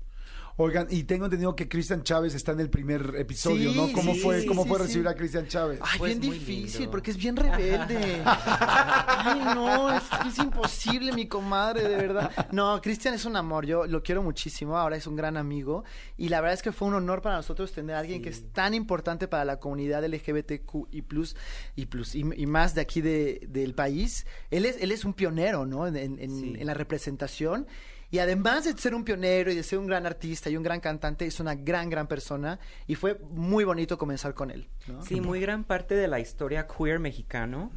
[0.58, 3.92] Oigan, y tengo entendido que Cristian Chávez está en el primer episodio, Sí, ¿no?
[3.92, 4.84] ¿Cómo sí, fue, sí, cómo sí, fue sí.
[4.86, 5.80] recibir a Cristian Chávez?
[5.82, 6.92] Ay, Pues bien difícil, lindo.
[6.92, 8.22] porque es bien rebelde.
[8.26, 12.32] Ay, no, es, es imposible, mi comadre, de verdad.
[12.54, 15.84] No, Cristian es un amor, yo lo quiero muchísimo, ahora es un gran amigo.
[16.16, 18.54] Y la verdad es que fue un honor para nosotros tener a alguien que es
[18.54, 21.36] tan importante para la comunidad LGBTQ y plus,
[21.76, 24.26] y plus, y, y más de aquí de- del país.
[24.52, 25.86] Él es, él es un pionero, ¿no?
[25.86, 26.54] En, en- en- Sí.
[26.58, 27.68] en la representación.
[28.16, 30.80] Y además de ser un pionero y de ser un gran artista y un gran
[30.80, 32.60] cantante, es una gran, gran persona.
[32.88, 34.70] Y fue muy bonito comenzar con él.
[34.88, 35.04] ¿no?
[35.04, 37.72] Sí, muy gran parte de la historia queer mexicano,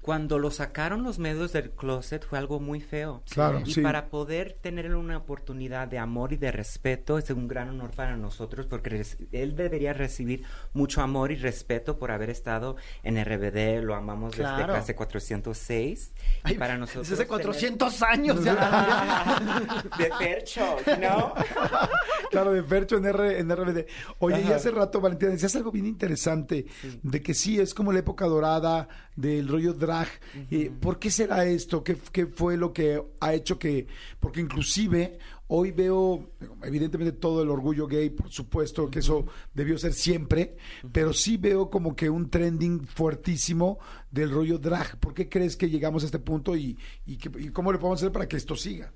[0.00, 3.22] cuando lo sacaron los medios del closet fue algo muy feo.
[3.30, 3.82] Claro, y sí.
[3.82, 8.16] para poder tener una oportunidad de amor y de respeto es un gran honor para
[8.16, 10.42] nosotros porque él debería recibir
[10.72, 12.74] mucho amor y respeto por haber estado
[13.04, 14.72] en RBD, lo amamos Claro.
[14.72, 19.74] desde casi 406 y Ay, para nosotros Desde hace tener- 400 años ya.
[19.98, 21.34] de Fercho, ¿no?
[22.30, 23.86] Claro, de Fercho en, R, en RBD.
[24.18, 26.66] Oye, y hace rato, Valentina, decías algo bien interesante,
[27.02, 30.08] de que sí, es como la época dorada del rollo drag.
[30.50, 31.84] Eh, ¿Por qué será esto?
[31.84, 33.86] ¿Qué, ¿Qué fue lo que ha hecho que...?
[34.18, 36.30] Porque inclusive hoy veo,
[36.64, 40.56] evidentemente, todo el orgullo gay, por supuesto, que eso debió ser siempre,
[40.90, 43.78] pero sí veo como que un trending fuertísimo
[44.10, 44.98] del rollo drag.
[44.98, 46.76] ¿Por qué crees que llegamos a este punto y,
[47.06, 48.92] y, que- y cómo le podemos hacer para que esto siga?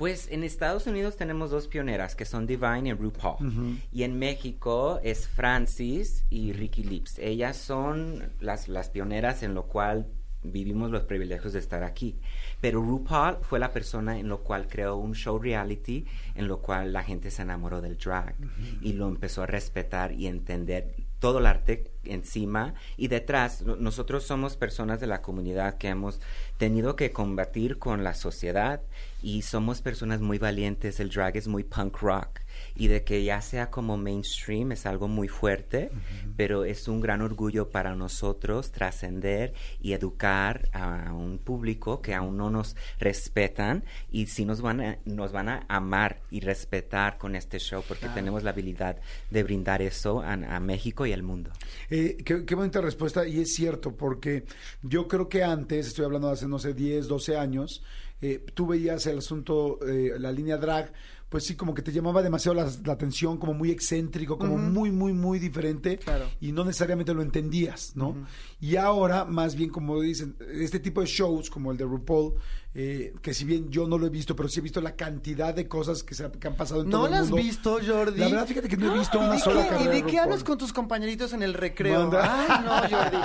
[0.00, 3.78] Pues en Estados Unidos tenemos dos pioneras que son Divine y RuPaul.
[3.92, 7.18] Y en México es Francis y Ricky Lips.
[7.18, 10.06] Ellas son las, las pioneras en lo cual
[10.42, 12.16] vivimos los privilegios de estar aquí.
[12.62, 16.94] Pero RuPaul fue la persona en lo cual creó un show reality en lo cual
[16.94, 18.36] la gente se enamoró del drag
[18.80, 23.62] y lo empezó a respetar y entender todo el arte encima y detrás.
[23.62, 26.20] No- Nosotros somos personas de la comunidad que hemos
[26.58, 28.82] tenido que combatir con la sociedad
[29.22, 30.98] y somos personas muy valientes.
[31.00, 32.40] El drag es muy punk rock
[32.80, 35.90] y de que ya sea como mainstream es algo muy fuerte,
[36.38, 39.52] pero es un gran orgullo para nosotros trascender
[39.82, 44.98] y educar a un público que aún no nos respetan y sí nos van a,
[45.04, 48.96] nos van a amar y respetar con este show porque tenemos la habilidad
[49.28, 51.50] de brindar eso a, a México y al mundo.
[51.90, 54.44] Eh, qué, qué bonita respuesta, y es cierto, porque
[54.82, 57.82] yo creo que antes, estoy hablando de hace, no sé, 10, 12 años,
[58.22, 60.92] eh, tú veías el asunto, eh, la línea drag,
[61.30, 64.90] pues sí, como que te llamaba demasiado la, la atención, como muy excéntrico, como muy,
[64.90, 66.26] muy, muy diferente, Claro.
[66.40, 68.14] y no necesariamente lo entendías, ¿no?
[68.60, 72.34] Y ahora, más bien, como dicen, este tipo de shows, como el de RuPaul,
[72.72, 75.52] eh, que si bien yo no lo he visto, pero sí he visto la cantidad
[75.52, 77.42] de cosas que, se, ha- que han pasado en ¿No todo el la has mundo.
[77.42, 78.20] visto, Jordi?
[78.20, 80.02] La verdad, fíjate que no he visto ¿Y una de sola qué- carrera ¿Y de
[80.04, 82.00] de qué hablas con tus compañeritos en el recreo?
[82.02, 82.46] Manda.
[82.48, 83.16] Ay, no, Jordi.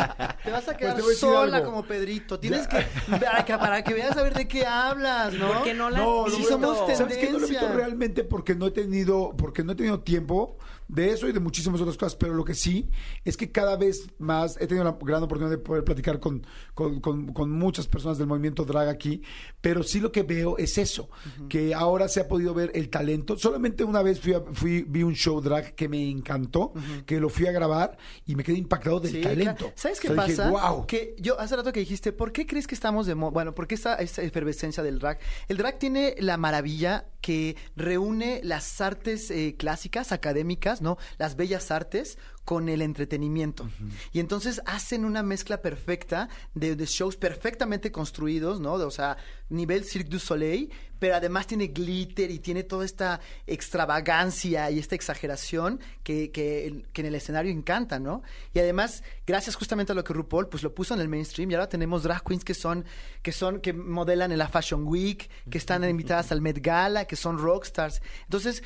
[0.44, 1.70] Te vas a quedar Pues a decir sola algo.
[1.70, 2.40] como Pedrito.
[2.40, 2.88] Tienes que
[3.20, 3.58] para, que...
[3.58, 5.48] para que veas a ver de qué hablas, ¿no?
[5.54, 7.30] ¿Por qué no has No, Si no, somos no, ¿Sabes qué?
[7.32, 11.10] No lo he visto realmente porque no he tenido, porque no he tenido tiempo de
[11.12, 12.90] eso y de muchísimas otras cosas, pero lo que sí
[13.24, 17.00] es que cada vez más he tenido la gran oportunidad de poder platicar con, con,
[17.02, 19.22] con- con muchas personas del movimiento drag aquí,
[19.62, 21.10] pero sí lo que veo es eso,
[21.50, 23.38] que ahora se ha podido ver el talento.
[23.38, 26.74] Solamente una vez fui, a- fui vi un show drag que me encantó,
[27.06, 29.56] que lo fui a grabar y me quedé impactado del Sí, talento.
[29.56, 29.74] claro.
[29.76, 30.86] ¿Sabes qué O sea, dije, pasa?
[30.88, 33.32] Que yo hace rato que dijiste, ¿por qué crees que estamos de moda?
[33.32, 35.20] Bueno, ¿por qué esta, esta efervescencia del drag?
[35.48, 40.98] El drag tiene la maravilla que reúne las artes eh, clásicas, académicas, ¿no?
[41.18, 43.68] Las bellas artes con el entretenimiento.
[44.14, 48.78] Y entonces hacen una mezcla perfecta de, de shows perfectamente construidos, ¿no?
[48.78, 49.18] De, o sea,
[49.50, 54.96] nivel Cirque du Soleil, pero además tiene glitter y tiene toda esta extravagancia y esta
[54.96, 58.22] exageración que, que, que en el escenario encanta, ¿no?
[58.54, 61.56] Y además, gracias justamente a lo que RuPaul pues lo puso en el mainstream y
[61.56, 62.86] ahora tenemos drag queens que son,
[63.24, 67.16] que son, que modelan en la Fashion Week, que están invitadas al Met Gala, que
[67.16, 68.02] son rockstars.
[68.24, 68.64] Entonces,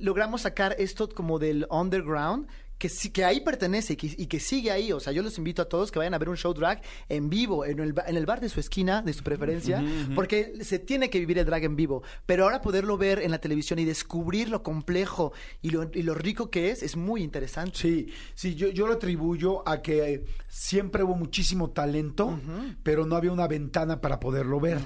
[0.00, 4.40] logramos sacar esto como del underground que sí que ahí pertenece y que, y que
[4.40, 4.92] sigue ahí.
[4.92, 7.28] O sea, yo los invito a todos que vayan a ver un show drag en
[7.28, 9.84] vivo, en el, en el bar de su esquina, de su preferencia,
[10.14, 12.02] porque se tiene que vivir el drag en vivo.
[12.24, 16.14] Pero ahora poderlo ver en la televisión y descubrir lo complejo y lo, y lo
[16.14, 17.76] rico que es, es muy interesante.
[17.76, 22.38] Sí, sí, yo, yo lo atribuyo a que siempre hubo muchísimo talento,
[22.84, 24.78] pero no había una ventana para poderlo ver.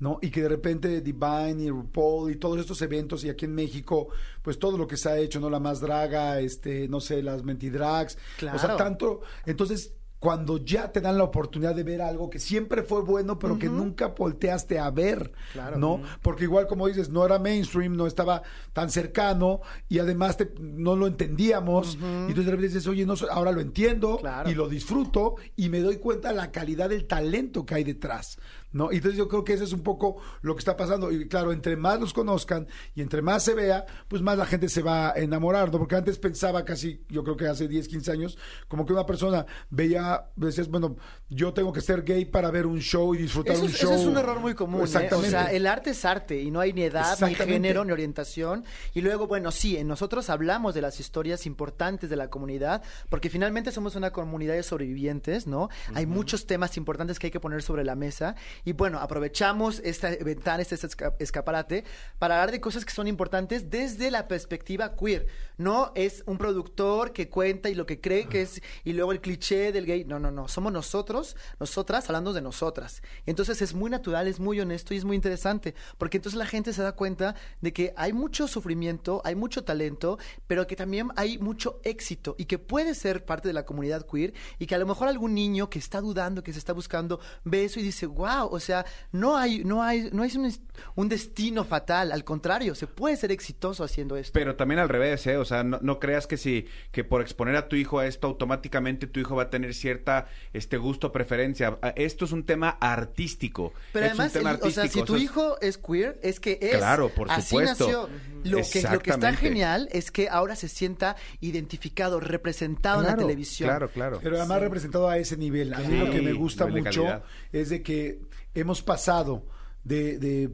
[0.00, 0.18] ¿No?
[0.20, 4.08] Y que de repente Divine y RuPaul y todos estos eventos y aquí en México,
[4.42, 5.48] pues todo lo que se ha hecho, ¿no?
[5.48, 8.76] La más draga, este, no sé, las mentidrags, o sea, Claro.
[8.76, 13.38] tanto, entonces cuando ya te dan la oportunidad de ver algo que siempre fue bueno,
[13.38, 15.78] pero que nunca volteaste a ver, Claro.
[15.78, 16.02] ¿no?
[16.20, 18.42] Porque igual como dices, no era mainstream, no estaba
[18.74, 21.94] tan cercano y además te- no lo entendíamos.
[21.94, 24.50] Y entonces de repente dices, oye, no, ahora lo entiendo Claro.
[24.50, 28.38] y lo disfruto y me doy cuenta de la calidad del talento que hay detrás,
[28.72, 28.92] ¿no?
[28.92, 31.10] Y entonces yo creo que eso es un poco lo que está pasando.
[31.12, 34.68] Y claro, entre más los conozcan y entre más se vea, pues más la gente
[34.68, 35.78] se va a enamorar, ¿no?
[35.78, 39.46] Porque antes pensaba casi, yo creo que hace 10, 15 años, como que una persona
[39.70, 40.96] veía decías, bueno,
[41.28, 43.92] yo tengo que ser gay para ver un show y disfrutar Eso un show.
[43.92, 44.80] eso es un error muy común.
[44.80, 44.84] ¿eh?
[44.84, 45.28] Exactamente.
[45.28, 48.64] O sea, el arte es arte y no hay ni edad, ni género, ni orientación.
[48.94, 53.30] Y luego, bueno, sí, en nosotros hablamos de las historias importantes de la comunidad, porque
[53.30, 55.68] finalmente somos una comunidad de sobrevivientes, ¿no?
[55.94, 58.34] Hay muchos temas importantes que hay que poner sobre la mesa.
[58.64, 61.84] Y bueno, aprovechamos esta ventana, este esca- escaparate,
[62.18, 65.26] para hablar de cosas que son importantes desde la perspectiva queer.
[65.56, 69.20] No es un productor que cuenta y lo que cree que es, y luego el
[69.20, 70.04] cliché del gay.
[70.04, 70.48] No, no, no.
[70.48, 73.02] Somos nosotros, nosotras, hablando de nosotras.
[73.26, 76.72] Entonces es muy natural, es muy honesto y es muy interesante, porque entonces la gente
[76.72, 81.38] se da cuenta de que hay mucho sufrimiento, hay mucho talento, pero que también hay
[81.38, 84.86] mucho éxito y que puede ser parte de la comunidad queer y que a lo
[84.86, 88.49] mejor algún niño que está dudando, que se está buscando, ve eso y dice, wow,
[88.50, 90.52] o sea, no hay, no hay, no es un,
[90.96, 94.32] un destino fatal, al contrario, se puede ser exitoso haciendo esto.
[94.32, 95.36] Pero también al revés, ¿eh?
[95.36, 98.26] O sea, no, no creas que si que por exponer a tu hijo a esto
[98.26, 101.78] automáticamente tu hijo va a tener cierta este gusto preferencia.
[101.96, 103.72] Esto es un tema artístico.
[103.92, 105.78] Pero Es un además, tema el- o sea, si artístico, tu o sea, hijo es
[105.78, 106.76] queer, es que es.
[106.78, 107.84] Claro, por así supuesto.
[107.86, 108.08] nació.
[108.44, 113.12] Lo que, lo que está genial es que ahora se sienta identificado, representado en la
[113.14, 113.68] Claro, televisión.
[113.68, 114.20] Claro, claro.
[114.22, 115.74] Pero además representado a ese nivel.
[115.74, 117.24] A mí Sí, lo que me gusta mucho calidad.
[117.52, 118.20] es de que
[118.54, 119.44] hemos pasado
[119.84, 120.50] de, de,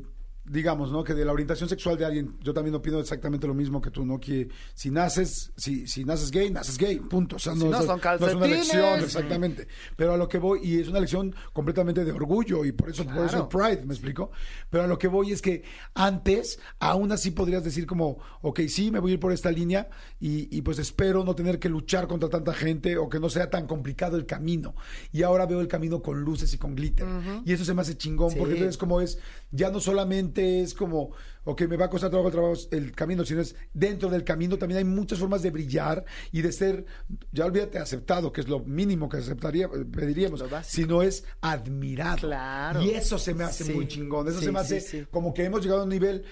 [0.48, 1.02] digamos, ¿no?
[1.02, 4.04] Que de la orientación sexual de alguien, yo también opino exactamente lo mismo que tú,
[4.06, 4.20] ¿no?
[4.20, 7.36] Que si naces, si, si naces gay, naces gay, punto.
[7.36, 9.66] O sea, Si no, son no es una elección, exactamente.
[9.96, 13.04] Pero a lo que voy, y es una elección completamente de orgullo, y por eso,
[13.04, 13.48] por eso el Claro.
[13.48, 14.30] Pride, ¿me explico?
[14.70, 18.90] Pero a lo que voy es que antes, aún así podrías decir como, ok, sí,
[18.90, 19.88] me voy a ir por esta línea,
[20.20, 23.50] y, y pues espero no tener que luchar contra tanta gente, o que no sea
[23.50, 24.74] tan complicado el camino.
[25.12, 27.06] Y ahora veo el camino con luces y con glitter.
[27.44, 28.36] Y eso se me hace chingón, Sí.
[28.38, 29.18] porque entonces como es,
[29.50, 31.12] ya no solamente es como,
[31.44, 34.58] ok, me va a costar trabajo el, trabajo, el camino, sino es dentro del camino
[34.58, 36.84] también hay muchas formas de brillar y de ser,
[37.32, 40.74] ya olvídate, aceptado, que es lo mínimo que aceptaría, pediríamos, Lo básico.
[40.82, 42.18] sino es admirado.
[42.18, 42.82] Claro.
[42.82, 43.72] Y eso se me hace Sí.
[43.72, 45.04] muy chingón, eso Sí, se me hace sí.
[45.10, 46.24] como que hemos llegado a un nivel...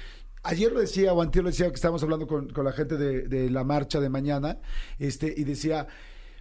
[0.47, 3.23] Ayer lo decía, o antier lo decía, que estábamos hablando con, con la gente de,
[3.23, 4.59] de la marcha de mañana,
[4.99, 5.87] este, y decía,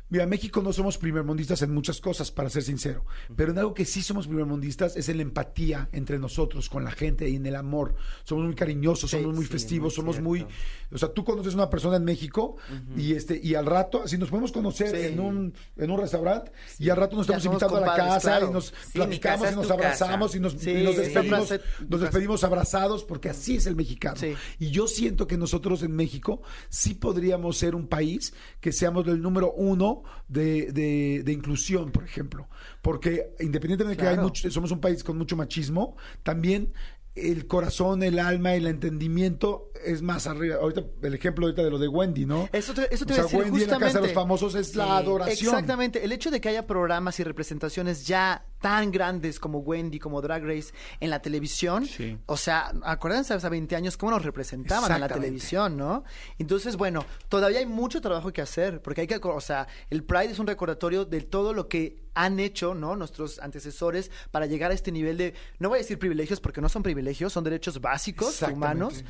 [0.10, 3.86] mira, México no somos primermundistas en muchas cosas, para ser sincero, pero en algo que
[3.86, 7.56] sí somos primermundistas es en la empatía entre nosotros, con la gente y en el
[7.56, 7.96] amor.
[8.24, 10.46] Somos muy cariñosos, Sí, somos muy sí, festivos, muy somos muy...
[10.92, 12.58] O sea, tú conoces a una persona en México
[12.96, 15.08] y este y al rato, así nos podemos conocer Sí.
[15.08, 18.50] en un en un restaurante y al rato nos somos invitando a la casa claro.
[18.50, 20.38] y nos platicamos y nos abrazamos casa.
[20.38, 24.22] y nos, y nos despedimos, casa- nos despedimos abrazados porque así es el mexicano.
[24.60, 29.22] Y yo siento que nosotros en México sí podríamos ser un país que seamos el
[29.22, 29.93] número uno
[30.28, 32.48] de, de- de inclusión, por ejemplo.
[32.82, 36.74] Porque independientemente de que hay mucho, somos un país con mucho machismo, también
[37.16, 40.56] el corazón, el alma, el entendimiento es más arriba.
[40.56, 42.50] Ahorita, el ejemplo ahorita de lo de Wendy, ¿no?
[42.52, 44.14] Eso te, eso te O a sea, decir Wendy en la Casa de los justamente.
[44.14, 45.54] Famosos es la adoración.
[45.54, 46.04] Exactamente.
[46.04, 50.44] El hecho de que haya programas y representaciones ya tan grandes como Wendy, como Drag
[50.44, 52.18] Race en la televisión, Sí.
[52.26, 56.06] o sea, acuérdense hace 20 años cómo nos representaban en la televisión, ¿no?
[56.40, 60.32] Entonces, bueno, todavía hay mucho trabajo que hacer, porque hay que, o sea, el Pride
[60.32, 62.96] es un recordatorio de todo lo que han hecho, ¿no?
[62.96, 66.70] Nuestros antecesores para llegar a este nivel de, no voy a decir privilegios porque no
[66.70, 69.04] son privilegios, son derechos básicos humanos.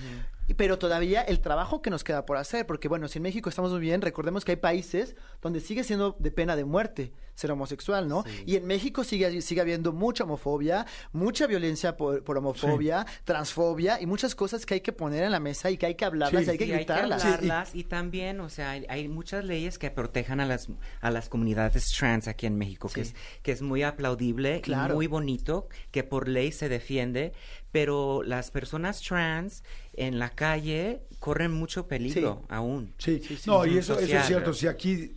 [0.47, 3.49] Y- Pero todavía el trabajo que nos queda por hacer, porque bueno, si en México
[3.49, 7.51] estamos muy bien, recordemos que hay países donde sigue siendo de pena de muerte ser
[7.51, 8.23] homosexual, ¿no?
[8.45, 14.05] Y en México sigue, sigue habiendo mucha homofobia, mucha violencia por, por homofobia, transfobia y
[14.05, 16.47] muchas cosas que hay que poner en la mesa y que hay que hablarlas Sí.
[16.47, 17.25] y hay que Sí, hay que gritarlas.
[17.25, 20.67] hablarlas y también, o sea, hay, hay muchas leyes que protejan a las
[21.01, 24.93] a las comunidades trans aquí en México, que es que es muy aplaudible Claro.
[24.93, 27.33] y muy bonito, que por ley se defiende,
[27.71, 29.63] pero las personas trans
[29.93, 32.45] en la calle corren mucho peligro Sí.
[32.49, 32.93] aún.
[32.97, 33.71] Sí, Sí, sí, no, sí.
[33.71, 34.53] y eso, eso es cierto.
[34.53, 35.11] Si aquí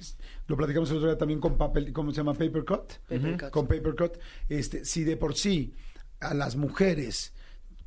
[0.47, 2.35] lo platicamos el otro día también con papel, ¿cómo se llama?
[2.35, 2.93] Paper cut.
[3.09, 3.51] Paper cut.
[3.51, 4.19] Con paper cut.
[4.49, 5.75] Este, si de por sí
[6.21, 7.33] a las mujeres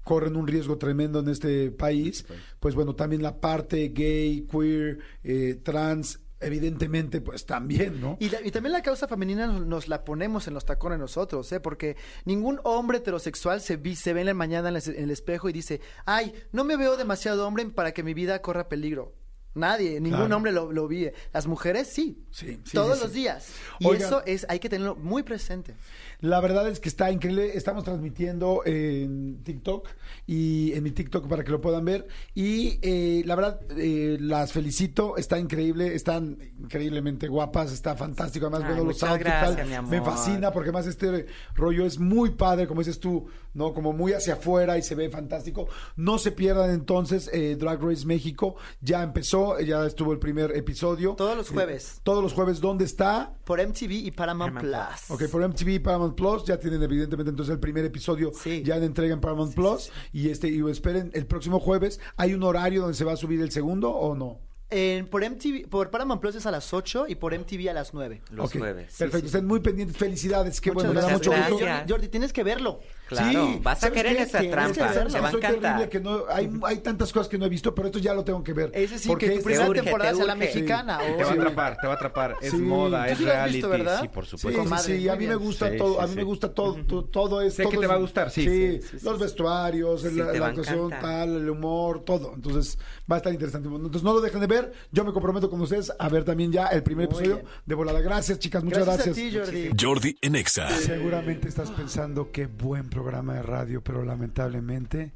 [0.04, 2.26] corren un riesgo tremendo en este país,
[2.60, 8.18] pues bueno, también la parte gay, queer, eh, trans, evidentemente, pues también, ¿no?
[8.20, 11.52] Y, la- y también la causa femenina nos, nos la ponemos en los tacones nosotros,
[11.52, 11.60] ¿eh?
[11.60, 11.96] Porque
[12.26, 15.50] ningún hombre heterosexual se, vi- se ve en la mañana en el, en el espejo
[15.50, 19.14] y dice, ay, no me veo demasiado hombre para que mi vida corra peligro.
[19.60, 20.36] Nadie, ningún Claro.
[20.38, 21.10] hombre lo, lo vi.
[21.34, 22.18] Las mujeres sí.
[22.32, 23.50] Sí, sí, Todos sí, los días.
[23.80, 24.08] Y Oigan.
[24.08, 25.76] eso es, hay que tenerlo muy presente.
[26.22, 27.56] La verdad es que está increíble.
[27.56, 29.88] Estamos transmitiendo en TikTok
[30.28, 32.08] y en mi TikTok para que lo puedan ver.
[32.36, 35.16] Y eh, la verdad, eh, las felicito.
[35.16, 35.96] Está increíble.
[35.96, 37.72] Están increíblemente guapas.
[37.72, 38.48] Está fantástico.
[38.48, 39.40] Además, Ay, veo los muchas outfits, tal.
[39.56, 39.92] gracias, mi amor.
[39.92, 43.74] Me fascina porque además este rollo es muy padre, como dices tú, ¿no?
[43.74, 45.68] Como muy hacia afuera y se ve fantástico.
[45.96, 48.56] No se pierdan entonces eh, Drag Race México.
[48.82, 49.58] Ya empezó.
[49.62, 51.14] ya estuvo el primer episodio.
[51.16, 52.02] Todos los jueves.
[52.04, 53.34] Todos los jueves, ¿dónde está?
[53.46, 55.12] Por MTV y Paramount, Paramount Plus.
[55.12, 58.62] Ok, por MTV y Paramount Plus ya tienen evidentemente entonces el primer episodio Sí.
[58.66, 62.44] ya en entrega en Paramount Plus y este y esperen el próximo jueves hay un
[62.44, 64.40] horario donde se va a subir el segundo o no.
[64.72, 67.94] En- por MTV, por Paramount Plus es a las 8 y por MTV a las
[67.96, 68.22] 9.
[68.32, 68.96] Los Ok, jueves.
[69.00, 69.98] Perfecto, estén muy pendientes.
[69.98, 71.28] Felicidades, qué bueno, me da gracias.
[71.28, 71.58] mucho gusto.
[71.66, 71.90] Gracias.
[71.92, 72.80] Jordi, tienes que verlo.
[73.10, 74.24] Claro, vas a ¿sabes querer qué?
[74.24, 74.80] esa Tienes trampa, que
[75.12, 75.90] te va a encantar.
[75.90, 78.44] que no, hay, hay tantas cosas que no he visto, pero esto ya lo tengo
[78.44, 78.72] que ver.
[78.74, 81.00] Ese sí, Porque que tu es- primera urge, temporada te sea la mexicana.
[81.00, 81.06] Sí.
[81.14, 81.18] oh.
[81.18, 81.40] Te va a Sí.
[81.40, 82.36] atrapar, te va a atrapar.
[82.42, 82.58] Es Sí.
[82.58, 83.54] moda, es sí reality.
[83.56, 84.02] visto, ¿verdad?
[84.02, 84.62] Sí, por Sí, supuesto.
[84.62, 86.26] sí, Comadre, sí, a mí me gusta Sí, todo, sí, a mí me sí.
[86.26, 88.98] gusta todo, to- todo es Sé todo que te es- va a gustar, sí, sí,
[89.04, 92.34] los vestuarios, Sí, la, te la actuación tal, el humor, todo.
[92.36, 92.78] Entonces,
[93.12, 93.68] va a estar interesante.
[93.68, 94.72] Entonces, no lo dejen de ver.
[94.92, 98.02] Yo me comprometo con ustedes a ver también ya el primer episodio de Volada.
[98.02, 99.48] Gracias, chicas, muchas Gracias, gracias.
[99.48, 99.70] a ti, Jordi.
[99.80, 100.70] Jordi en Exa.
[100.70, 105.14] Seguramente estás pensando qué buen programa programa de radio, pero lamentablemente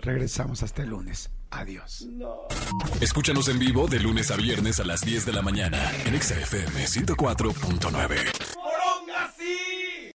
[0.00, 1.30] regresamos hasta el lunes.
[1.50, 2.08] Adiós.
[3.00, 6.86] Escúchanos en vivo de lunes a viernes a las 10 de la mañana en XFM
[6.86, 9.85] 104.9.